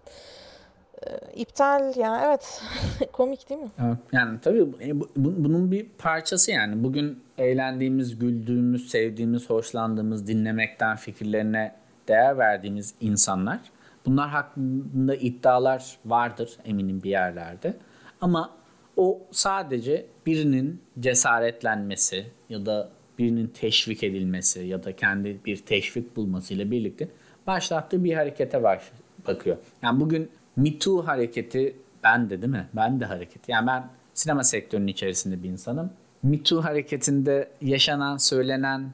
Ee, 1.07 1.19
iptal 1.41 1.97
ya 1.97 2.23
evet 2.27 2.63
komik 3.13 3.51
değil 3.51 3.61
mi? 3.61 3.71
Evet, 3.87 3.97
Yani 4.13 4.39
tabii 4.43 4.67
e, 4.81 5.01
bu- 5.01 5.09
bu- 5.17 5.45
bunun 5.45 5.71
bir 5.73 5.87
parçası 5.99 6.51
yani. 6.51 6.85
Bugün 6.85 7.23
eğlendiğimiz, 7.39 8.19
güldüğümüz, 8.19 8.89
sevdiğimiz, 8.91 9.51
hoşlandığımız, 9.51 10.27
dinlemekten 10.27 10.97
fikirlerine 10.97 11.75
değer 12.09 12.39
verdiğimiz 12.39 12.95
insanlar. 13.01 13.59
Bunlar 14.07 14.29
hakkında 14.29 15.15
iddialar 15.15 15.97
vardır 16.07 16.51
eminim 16.65 17.03
bir 17.03 17.11
yerlerde. 17.11 17.75
Ama 18.21 18.51
o 18.97 19.21
sadece 19.31 20.07
birinin 20.27 20.81
cesaretlenmesi 21.01 22.27
ya 22.49 22.67
da 22.67 22.89
birinin 23.19 23.47
teşvik 23.47 24.03
edilmesi 24.03 24.61
ya 24.61 24.85
da 24.85 24.97
kendi 24.97 25.41
bir 25.45 25.57
teşvik 25.57 26.17
bulmasıyla 26.17 26.71
birlikte 26.71 27.09
başlattığı 27.47 28.05
bir 28.05 28.15
harekete 28.15 28.63
baş, 28.63 28.83
bakıyor. 29.27 29.57
Yani 29.83 30.01
bugün 30.01 30.31
Me 30.59 30.79
Too 30.79 31.07
hareketi 31.07 31.77
ben 32.05 32.31
de 32.31 32.43
değil 32.43 32.53
mi? 32.53 32.69
Ben 32.77 33.01
de 33.01 33.05
hareket. 33.05 33.49
Yani 33.49 33.67
ben 33.67 33.89
sinema 34.15 34.45
sektörünün 34.45 34.87
içerisinde 34.87 35.43
bir 35.43 35.49
insanım. 35.49 35.91
Me 36.23 36.43
Too 36.43 36.65
hareketinde 36.65 37.51
yaşanan, 37.61 38.17
söylenen, 38.17 38.93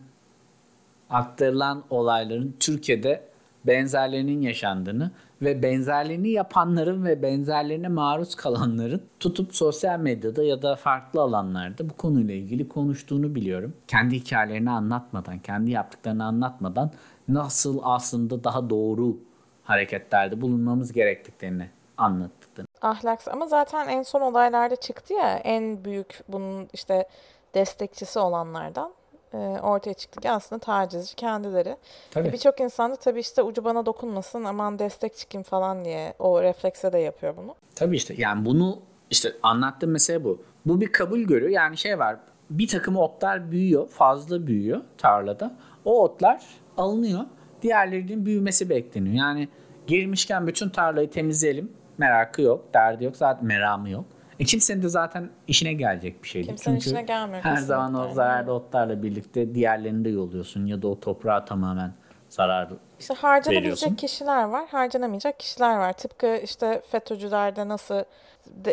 aktarılan 1.10 1.84
olayların 1.90 2.54
Türkiye'de 2.60 3.22
benzerlerinin 3.66 4.40
yaşandığını 4.40 5.10
ve 5.42 5.62
benzerlerini 5.62 6.28
yapanların 6.30 7.04
ve 7.04 7.22
benzerlerine 7.22 7.88
maruz 7.88 8.34
kalanların 8.34 9.02
tutup 9.20 9.54
sosyal 9.54 9.98
medyada 9.98 10.42
ya 10.42 10.62
da 10.62 10.76
farklı 10.76 11.20
alanlarda 11.20 11.90
bu 11.90 11.94
konuyla 11.94 12.34
ilgili 12.34 12.68
konuştuğunu 12.68 13.34
biliyorum. 13.34 13.74
Kendi 13.88 14.16
hikayelerini 14.16 14.70
anlatmadan, 14.70 15.38
kendi 15.38 15.70
yaptıklarını 15.70 16.24
anlatmadan 16.24 16.90
nasıl 17.28 17.80
aslında 17.82 18.44
daha 18.44 18.70
doğru 18.70 19.16
hareketlerde 19.64 20.40
bulunmamız 20.40 20.92
gerektiklerini 20.92 21.70
anlattıklarını. 21.96 22.68
Ahlaks 22.82 23.28
ama 23.28 23.46
zaten 23.46 23.88
en 23.88 24.02
son 24.02 24.20
olaylarda 24.20 24.76
çıktı 24.76 25.14
ya 25.14 25.36
en 25.36 25.84
büyük 25.84 26.20
bunun 26.28 26.68
işte 26.72 27.08
destekçisi 27.54 28.18
olanlardan 28.18 28.92
e, 29.32 29.36
ortaya 29.38 29.94
çıktı 29.94 30.20
ki 30.20 30.30
aslında 30.30 30.60
tacizci 30.60 31.16
kendileri. 31.16 31.76
Tabii. 32.10 32.28
E, 32.28 32.32
Birçok 32.32 32.60
insan 32.60 32.90
da 32.90 32.96
tabii 32.96 33.20
işte 33.20 33.42
ucu 33.42 33.64
bana 33.64 33.86
dokunmasın 33.86 34.44
aman 34.44 34.78
destek 34.78 35.16
çıkayım 35.16 35.42
falan 35.42 35.84
diye 35.84 36.14
o 36.18 36.42
reflekse 36.42 36.92
de 36.92 36.98
yapıyor 36.98 37.36
bunu. 37.36 37.54
Tabii 37.74 37.96
işte 37.96 38.14
yani 38.18 38.44
bunu 38.44 38.78
işte 39.10 39.32
anlattığım 39.42 39.90
mesele 39.90 40.24
bu. 40.24 40.42
Bu 40.66 40.80
bir 40.80 40.92
kabul 40.92 41.20
görüyor. 41.20 41.50
Yani 41.50 41.76
şey 41.76 41.98
var 41.98 42.16
bir 42.50 42.68
takım 42.68 42.96
otlar 42.96 43.50
büyüyor 43.50 43.88
fazla 43.88 44.46
büyüyor 44.46 44.80
tarlada. 44.98 45.54
O 45.84 46.02
otlar 46.02 46.44
alınıyor. 46.76 47.20
Diğerlerinin 47.64 48.26
büyümesi 48.26 48.70
bekleniyor. 48.70 49.14
Yani 49.14 49.48
girmişken 49.86 50.46
bütün 50.46 50.68
tarlayı 50.68 51.10
temizleyelim. 51.10 51.72
Merakı 51.98 52.42
yok, 52.42 52.74
derdi 52.74 53.04
yok, 53.04 53.16
zaten 53.16 53.44
meramı 53.44 53.90
yok. 53.90 54.04
E 54.40 54.44
kimsenin 54.44 54.82
de 54.82 54.88
zaten 54.88 55.30
işine 55.48 55.72
gelecek 55.72 56.22
bir 56.22 56.28
şeydi. 56.28 56.46
Kimsenin 56.46 56.76
Çünkü 56.76 56.86
işine 56.86 57.02
gelmiyor 57.02 57.44
her 57.44 57.56
zaman 57.56 57.94
o 57.94 58.12
zararlı 58.12 58.52
otlarla 58.52 59.02
birlikte 59.02 59.54
diğerlerini 59.54 60.04
de 60.04 60.08
yoluyorsun 60.08 60.66
ya 60.66 60.82
da 60.82 60.88
o 60.88 61.00
toprağa 61.00 61.44
tamamen 61.44 61.92
zarar 62.28 62.68
İşte 63.00 63.14
harcanabilecek 63.14 63.62
veriyorsun. 63.62 63.94
kişiler 63.94 64.44
var, 64.44 64.68
harcanamayacak 64.68 65.40
kişiler 65.40 65.76
var. 65.76 65.92
Tıpkı 65.92 66.36
işte 66.36 66.82
FETÖ'cülerde 66.90 67.68
nasıl 67.68 68.04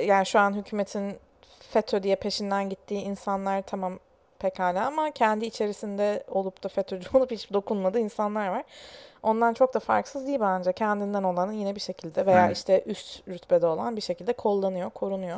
yani 0.07 0.25
şu 0.25 0.39
an 0.39 0.53
hükümetin 0.53 1.15
FETÖ 1.59 2.03
diye 2.03 2.15
peşinden 2.15 2.69
gittiği 2.69 3.01
insanlar 3.01 3.61
tamam 3.61 3.99
pekala 4.41 4.85
ama 4.87 5.11
kendi 5.11 5.45
içerisinde 5.45 6.23
olup 6.27 6.63
da 6.63 6.67
FETÖ'cü 6.67 7.09
olup 7.17 7.31
hiç 7.31 7.53
dokunmadığı 7.53 7.99
insanlar 7.99 8.47
var. 8.47 8.63
Ondan 9.23 9.53
çok 9.53 9.73
da 9.73 9.79
farksız 9.79 10.27
değil 10.27 10.39
bence. 10.41 10.73
Kendinden 10.73 11.23
olanı 11.23 11.53
yine 11.53 11.75
bir 11.75 11.79
şekilde 11.79 12.25
veya 12.25 12.45
Evet. 12.45 12.57
işte 12.57 12.83
üst 12.85 13.27
rütbede 13.27 13.65
olan 13.65 13.95
bir 13.95 14.01
şekilde 14.01 14.33
kollanıyor, 14.33 14.89
korunuyor. 14.89 15.37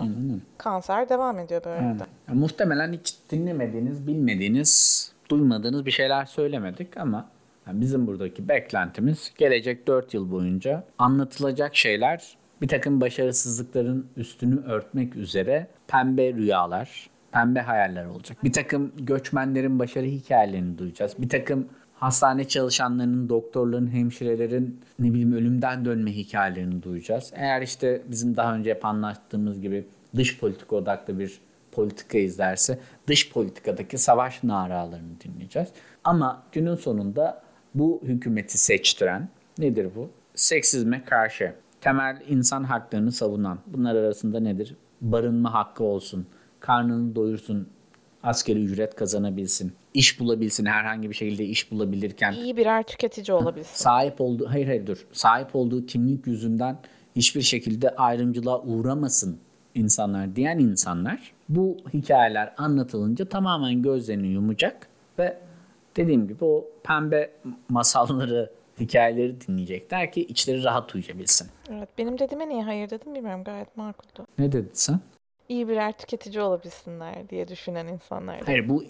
Kanser 0.57 1.09
devam 1.09 1.39
ediyor 1.39 1.63
böyle 1.65 1.79
de. 1.99 2.03
Ya, 2.27 2.33
muhtemelen 2.33 2.93
hiç 2.93 3.15
dinlemediğiniz, 3.29 4.07
bilmediğiniz, 4.07 5.11
duymadığınız 5.29 5.85
bir 5.85 5.91
şeyler 5.91 6.25
söylemedik 6.25 6.97
ama 6.97 7.29
yani 7.67 7.81
bizim 7.81 8.07
buradaki 8.07 8.49
beklentimiz 8.49 9.33
gelecek 9.37 9.87
4 9.87 10.13
yıl 10.13 10.31
boyunca 10.31 10.83
anlatılacak 10.97 11.75
şeyler 11.75 12.37
bir 12.61 12.67
takım 12.67 13.01
başarısızlıkların 13.01 14.07
üstünü 14.17 14.65
örtmek 14.65 15.15
üzere 15.15 15.67
pembe 15.87 16.33
rüyalar, 16.33 17.09
pembe 17.33 17.61
hayaller 17.61 18.05
olacak. 18.05 18.43
Bir 18.43 18.53
takım 18.53 18.91
göçmenlerin 18.97 19.79
başarı 19.79 20.05
hikayelerini 20.05 20.77
duyacağız. 20.77 21.13
Bir 21.17 21.29
takım 21.29 21.67
hastane 21.93 22.47
çalışanlarının, 22.47 23.29
doktorların, 23.29 23.93
hemşirelerin 23.93 24.81
ne 24.99 25.09
bileyim 25.09 25.33
ölümden 25.33 25.85
dönme 25.85 26.11
hikayelerini 26.11 26.83
duyacağız. 26.83 27.31
Eğer 27.35 27.61
işte 27.61 28.01
bizim 28.07 28.37
daha 28.37 28.55
önce 28.55 28.69
hep 28.69 28.85
anlattığımız 28.85 29.61
gibi 29.61 29.85
dış 30.15 30.39
politika 30.39 30.75
odaklı 30.75 31.19
bir 31.19 31.39
politika 31.71 32.17
izlerse 32.17 32.79
dış 33.07 33.31
politikadaki 33.31 33.97
savaş 33.97 34.43
naralarını 34.43 35.21
dinleyeceğiz. 35.23 35.69
Ama 36.03 36.43
günün 36.51 36.75
sonunda 36.75 37.41
bu 37.75 38.01
hükümeti 38.03 38.57
seçtiren 38.57 39.29
nedir 39.57 39.89
bu? 39.95 40.09
Seksizme 40.35 41.05
karşı, 41.05 41.53
temel 41.81 42.21
insan 42.29 42.63
haklarını 42.63 43.11
savunan. 43.11 43.59
Bunlar 43.67 43.95
arasında 43.95 44.39
nedir? 44.39 44.75
Barınma 45.01 45.53
hakkı 45.53 45.83
olsun, 45.83 46.27
karnını 46.63 47.15
doyursun, 47.15 47.67
askeri 48.23 48.63
ücret 48.63 48.95
kazanabilsin, 48.95 49.73
iş 49.93 50.19
bulabilsin, 50.19 50.65
herhangi 50.65 51.09
bir 51.09 51.15
şekilde 51.15 51.45
iş 51.45 51.71
bulabilirken 51.71 52.33
İyi 52.33 52.57
birer 52.57 52.83
tüketici 52.83 53.37
olabilsin. 53.37 53.75
sahip 53.75 54.21
olduğu 54.21 54.49
hayır 54.49 54.67
hayır 54.67 54.87
dur 54.87 55.05
sahip 55.11 55.55
olduğu 55.55 55.85
kimlik 55.85 56.27
yüzünden 56.27 56.77
hiçbir 57.15 57.41
şekilde 57.41 57.89
ayrımcılığa 57.89 58.61
uğramasın 58.61 59.39
insanlar 59.75 60.35
diyen 60.35 60.59
insanlar 60.59 61.33
bu 61.49 61.77
hikayeler 61.93 62.53
anlatılınca 62.57 63.25
tamamen 63.25 63.81
gözlerini 63.81 64.27
yumacak 64.27 64.87
ve 65.19 65.37
dediğim 65.97 66.27
gibi 66.27 66.45
o 66.45 66.65
pembe 66.83 67.31
masalları 67.69 68.51
hikayeleri 68.79 69.41
dinleyecekler 69.41 70.11
ki 70.11 70.21
içleri 70.21 70.63
rahat 70.63 70.95
uyuyabilsin. 70.95 71.47
Evet, 71.69 71.89
benim 71.97 72.19
dediğime 72.19 72.49
niye 72.49 72.63
hayır 72.63 72.89
dedim 72.89 73.15
bilmiyorum. 73.15 73.43
Gayet 73.43 73.77
makuldü. 73.77 74.27
Ne 74.39 74.51
dedin 74.51 74.71
sen? 74.73 74.99
İyi 75.49 75.67
birer 75.67 75.91
tüketici 75.91 76.41
olabilsinler 76.41 77.29
diye 77.29 77.47
düşünen 77.47 77.87
insanlar. 77.87 78.41
Hayır 78.45 78.69
bu 78.69 78.83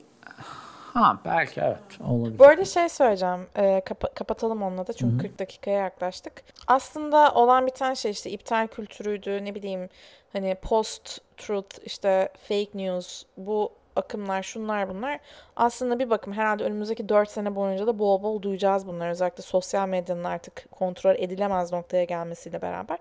ha 0.93 1.19
belki 1.25 1.61
evet 1.61 1.77
olabilir. 2.07 2.39
Bu 2.39 2.45
arada 2.45 2.65
şey 2.65 2.89
söyleyeceğim. 2.89 3.47
e, 3.55 3.81
kapa- 3.85 4.13
kapatalım 4.13 4.63
onunla 4.63 4.87
da 4.87 4.93
çünkü 4.93 5.17
40 5.27 5.39
dakikaya 5.39 5.79
yaklaştık. 5.79 6.43
Aslında 6.67 7.33
olan 7.33 7.67
biten 7.67 7.93
şey 7.93 8.11
işte 8.11 8.29
iptal 8.29 8.67
kültürüydü. 8.67 9.45
Ne 9.45 9.55
bileyim 9.55 9.89
hani 10.33 10.55
post 10.55 11.21
truth 11.37 11.79
işte 11.85 12.29
fake 12.49 12.69
news 12.73 13.23
bu 13.37 13.71
akımlar 13.95 14.43
şunlar 14.43 14.89
bunlar. 14.89 15.19
Aslında 15.55 15.99
bir 15.99 16.09
bakım 16.09 16.33
herhalde 16.33 16.63
önümüzdeki 16.63 17.09
4 17.09 17.29
sene 17.29 17.55
boyunca 17.55 17.87
da 17.87 17.99
bol 17.99 18.23
bol 18.23 18.41
duyacağız 18.41 18.87
bunları. 18.87 19.09
Özellikle 19.11 19.43
sosyal 19.43 19.87
medyanın 19.87 20.23
artık 20.23 20.71
kontrol 20.71 21.15
edilemez 21.17 21.71
noktaya 21.73 22.03
gelmesiyle 22.03 22.61
beraber. 22.61 22.97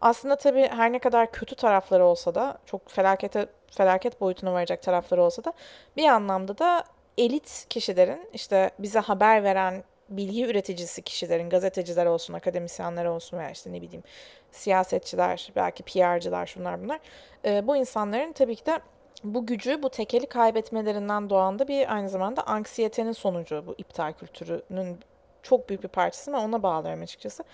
Aslında 0.00 0.36
tabii 0.36 0.68
her 0.68 0.92
ne 0.92 0.98
kadar 0.98 1.32
kötü 1.32 1.54
tarafları 1.54 2.04
olsa 2.04 2.34
da 2.34 2.58
çok 2.66 2.90
felakete 2.90 3.46
felaket 3.70 4.20
boyutuna 4.20 4.52
varacak 4.52 4.82
tarafları 4.82 5.22
olsa 5.22 5.44
da 5.44 5.52
bir 5.96 6.04
anlamda 6.08 6.58
da 6.58 6.84
elit 7.18 7.66
kişilerin 7.68 8.28
işte 8.32 8.70
bize 8.78 8.98
haber 8.98 9.44
veren 9.44 9.84
bilgi 10.08 10.46
üreticisi 10.46 11.02
kişilerin, 11.02 11.50
gazeteciler 11.50 12.06
olsun, 12.06 12.34
akademisyenler 12.34 13.04
olsun 13.04 13.38
veya 13.38 13.50
işte 13.50 13.72
ne 13.72 13.82
bileyim 13.82 14.02
siyasetçiler, 14.50 15.52
belki 15.56 15.82
PR'cılar 15.82 16.46
şunlar 16.46 16.82
bunlar. 16.82 17.00
e, 17.44 17.66
bu 17.66 17.76
insanların 17.76 18.32
tabii 18.32 18.56
ki 18.56 18.66
de 18.66 18.80
bu 19.24 19.46
gücü, 19.46 19.82
bu 19.82 19.90
tekeli 19.90 20.26
kaybetmelerinden 20.26 21.30
doğan 21.30 21.58
da 21.58 21.68
bir 21.68 21.94
aynı 21.94 22.08
zamanda 22.08 22.46
anksiyetenin 22.46 23.12
sonucu 23.12 23.64
bu 23.66 23.74
iptal 23.78 24.12
kültürünün 24.12 24.98
çok 25.42 25.68
büyük 25.68 25.82
bir 25.82 25.88
parçası 25.88 26.32
ve 26.32 26.36
ona 26.36 26.62
bağlıyorum 26.62 27.02
açıkçası. 27.02 27.44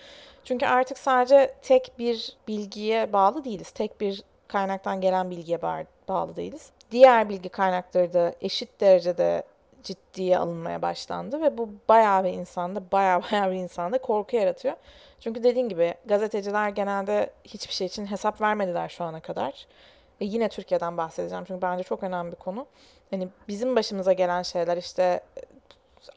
Çünkü 0.44 0.66
artık 0.66 0.99
sadece 0.99 1.55
tek 1.62 1.92
bir 1.99 2.37
bilgiye 2.49 3.12
bağlı 3.12 3.44
değiliz. 3.44 3.70
Tek 3.70 4.01
bir 4.01 4.22
kaynaktan 4.49 5.01
gelen 5.01 5.31
bilgiye 5.31 5.59
ba- 5.59 5.87
bağlı 6.09 6.37
değiliz. 6.37 6.70
Diğer 6.90 7.29
bilgi 7.29 7.49
kaynakları 7.49 8.12
da 8.12 8.35
eşit 8.40 8.81
derecede 8.81 9.42
ciddiye 9.83 10.38
alınmaya 10.38 10.83
başlandı 10.83 11.40
ve 11.40 11.59
bu 11.59 11.68
bayağı 11.88 12.25
bir 12.25 12.33
insanda, 12.33 12.83
bayağı 12.92 13.22
bayağı 13.33 13.51
bir 13.51 13.57
insanda 13.57 13.99
korku 13.99 14.37
yaratıyor. 14.37 14.75
Çünkü 15.20 15.42
dediğin 15.44 15.68
gibi 15.68 15.94
gazeteciler 16.07 16.68
genelde 16.68 17.31
hiçbir 17.44 17.75
şey 17.75 17.87
için 17.87 18.07
hesap 18.07 18.40
vermediler 18.40 18.88
şu 18.88 19.05
ana 19.05 19.20
kadar. 19.20 19.66
Ve 20.20 20.25
yine 20.25 20.49
Türkiye'den 20.49 20.96
bahsedeceğim 20.96 21.44
çünkü 21.44 21.62
bence 21.62 21.83
çok 21.85 22.03
önemli 22.03 22.33
bir 22.33 22.37
konu. 22.37 22.66
Hani 23.11 23.29
bizim 23.49 23.77
başımıza 23.77 24.12
gelen 24.12 24.42
şeyler 24.42 24.77
işte 24.77 25.20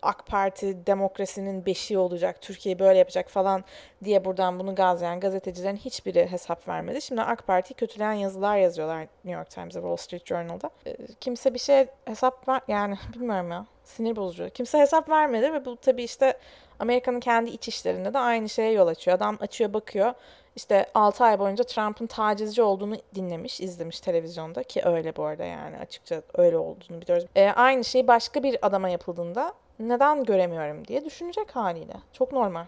AK 0.01 0.25
Parti 0.25 0.87
demokrasinin 0.87 1.65
beşiği 1.65 1.97
olacak, 1.97 2.41
Türkiye 2.41 2.79
böyle 2.79 2.99
yapacak 2.99 3.29
falan 3.29 3.63
diye 4.03 4.25
buradan 4.25 4.59
bunu 4.59 4.75
gazlayan 4.75 5.19
gazetecilerin 5.19 5.77
hiçbiri 5.77 6.31
hesap 6.31 6.67
vermedi. 6.67 7.01
Şimdi 7.01 7.21
AK 7.21 7.47
Parti'yi 7.47 7.75
kötüleyen 7.75 8.13
yazılar 8.13 8.57
yazıyorlar 8.57 8.99
New 8.99 9.31
York 9.31 9.49
Times'da, 9.49 9.79
Wall 9.79 9.95
Street 9.95 10.25
Journal'da. 10.25 10.69
Ee, 10.85 10.97
Kimse 11.21 11.53
bir 11.53 11.59
şey 11.59 11.85
hesap 12.05 12.47
ver 12.47 12.61
yani 12.67 12.95
bilmiyorum 13.13 13.51
ya 13.51 13.65
sinir 13.83 14.15
bozucu. 14.15 14.49
Kimse 14.49 14.79
hesap 14.79 15.09
vermedi 15.09 15.53
ve 15.53 15.65
bu 15.65 15.75
tabii 15.75 16.03
işte 16.03 16.33
Amerika'nın 16.79 17.19
kendi 17.19 17.49
iç 17.49 17.67
işlerinde 17.67 18.13
de 18.13 18.19
aynı 18.19 18.49
şeye 18.49 18.71
yol 18.71 18.87
açıyor. 18.87 19.17
Adam 19.17 19.37
açıyor 19.41 19.73
bakıyor 19.73 20.13
işte 20.59 20.85
6 20.93 21.23
ay 21.23 21.39
boyunca 21.39 21.63
Trump'ın 21.63 22.07
tacizci 22.07 22.61
olduğunu 22.61 22.95
dinlemiş, 23.15 23.61
izlemiş 23.61 23.99
televizyonda 23.99 24.63
ki 24.63 24.81
öyle 24.85 25.15
bu 25.15 25.23
arada 25.23 25.43
yani 25.43 25.77
açıkça 25.77 26.21
öyle 26.33 26.57
olduğunu 26.57 27.01
biliyoruz. 27.01 27.25
Ee, 27.35 27.49
aynı 27.49 27.83
şey 27.83 28.07
başka 28.07 28.43
bir 28.43 28.67
adama 28.67 28.89
yapıldığında 28.89 29.53
neden 29.79 30.23
göremiyorum 30.23 30.87
diye 30.87 31.05
düşünecek 31.05 31.55
haliyle. 31.55 31.93
Çok 32.13 32.31
normal. 32.31 32.65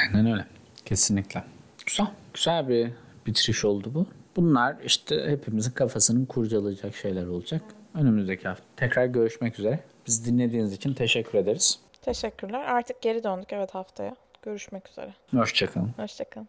Aynen 0.00 0.32
öyle. 0.32 0.46
Kesinlikle. 0.84 1.44
Güzel. 1.86 2.06
Güzel 2.34 2.68
bir 2.68 2.90
bitiriş 3.26 3.64
oldu 3.64 3.90
bu. 3.94 4.06
Bunlar 4.36 4.76
işte 4.84 5.26
hepimizin 5.26 5.70
kafasının 5.70 6.26
kurcalayacak 6.26 6.94
şeyler 6.94 7.26
olacak. 7.26 7.62
Önümüzdeki 7.94 8.48
hafta 8.48 8.64
tekrar 8.76 9.06
görüşmek 9.06 9.58
üzere. 9.58 9.80
Biz 10.06 10.26
dinlediğiniz 10.26 10.72
için 10.72 10.94
teşekkür 10.94 11.38
ederiz. 11.38 11.80
Teşekkürler. 12.02 12.64
Artık 12.64 13.02
geri 13.02 13.24
döndük 13.24 13.52
evet 13.52 13.74
haftaya. 13.74 14.16
Görüşmek 14.42 14.88
üzere. 14.88 15.14
Hoşçakalın. 15.30 15.92
Hoşçakalın. 15.96 16.48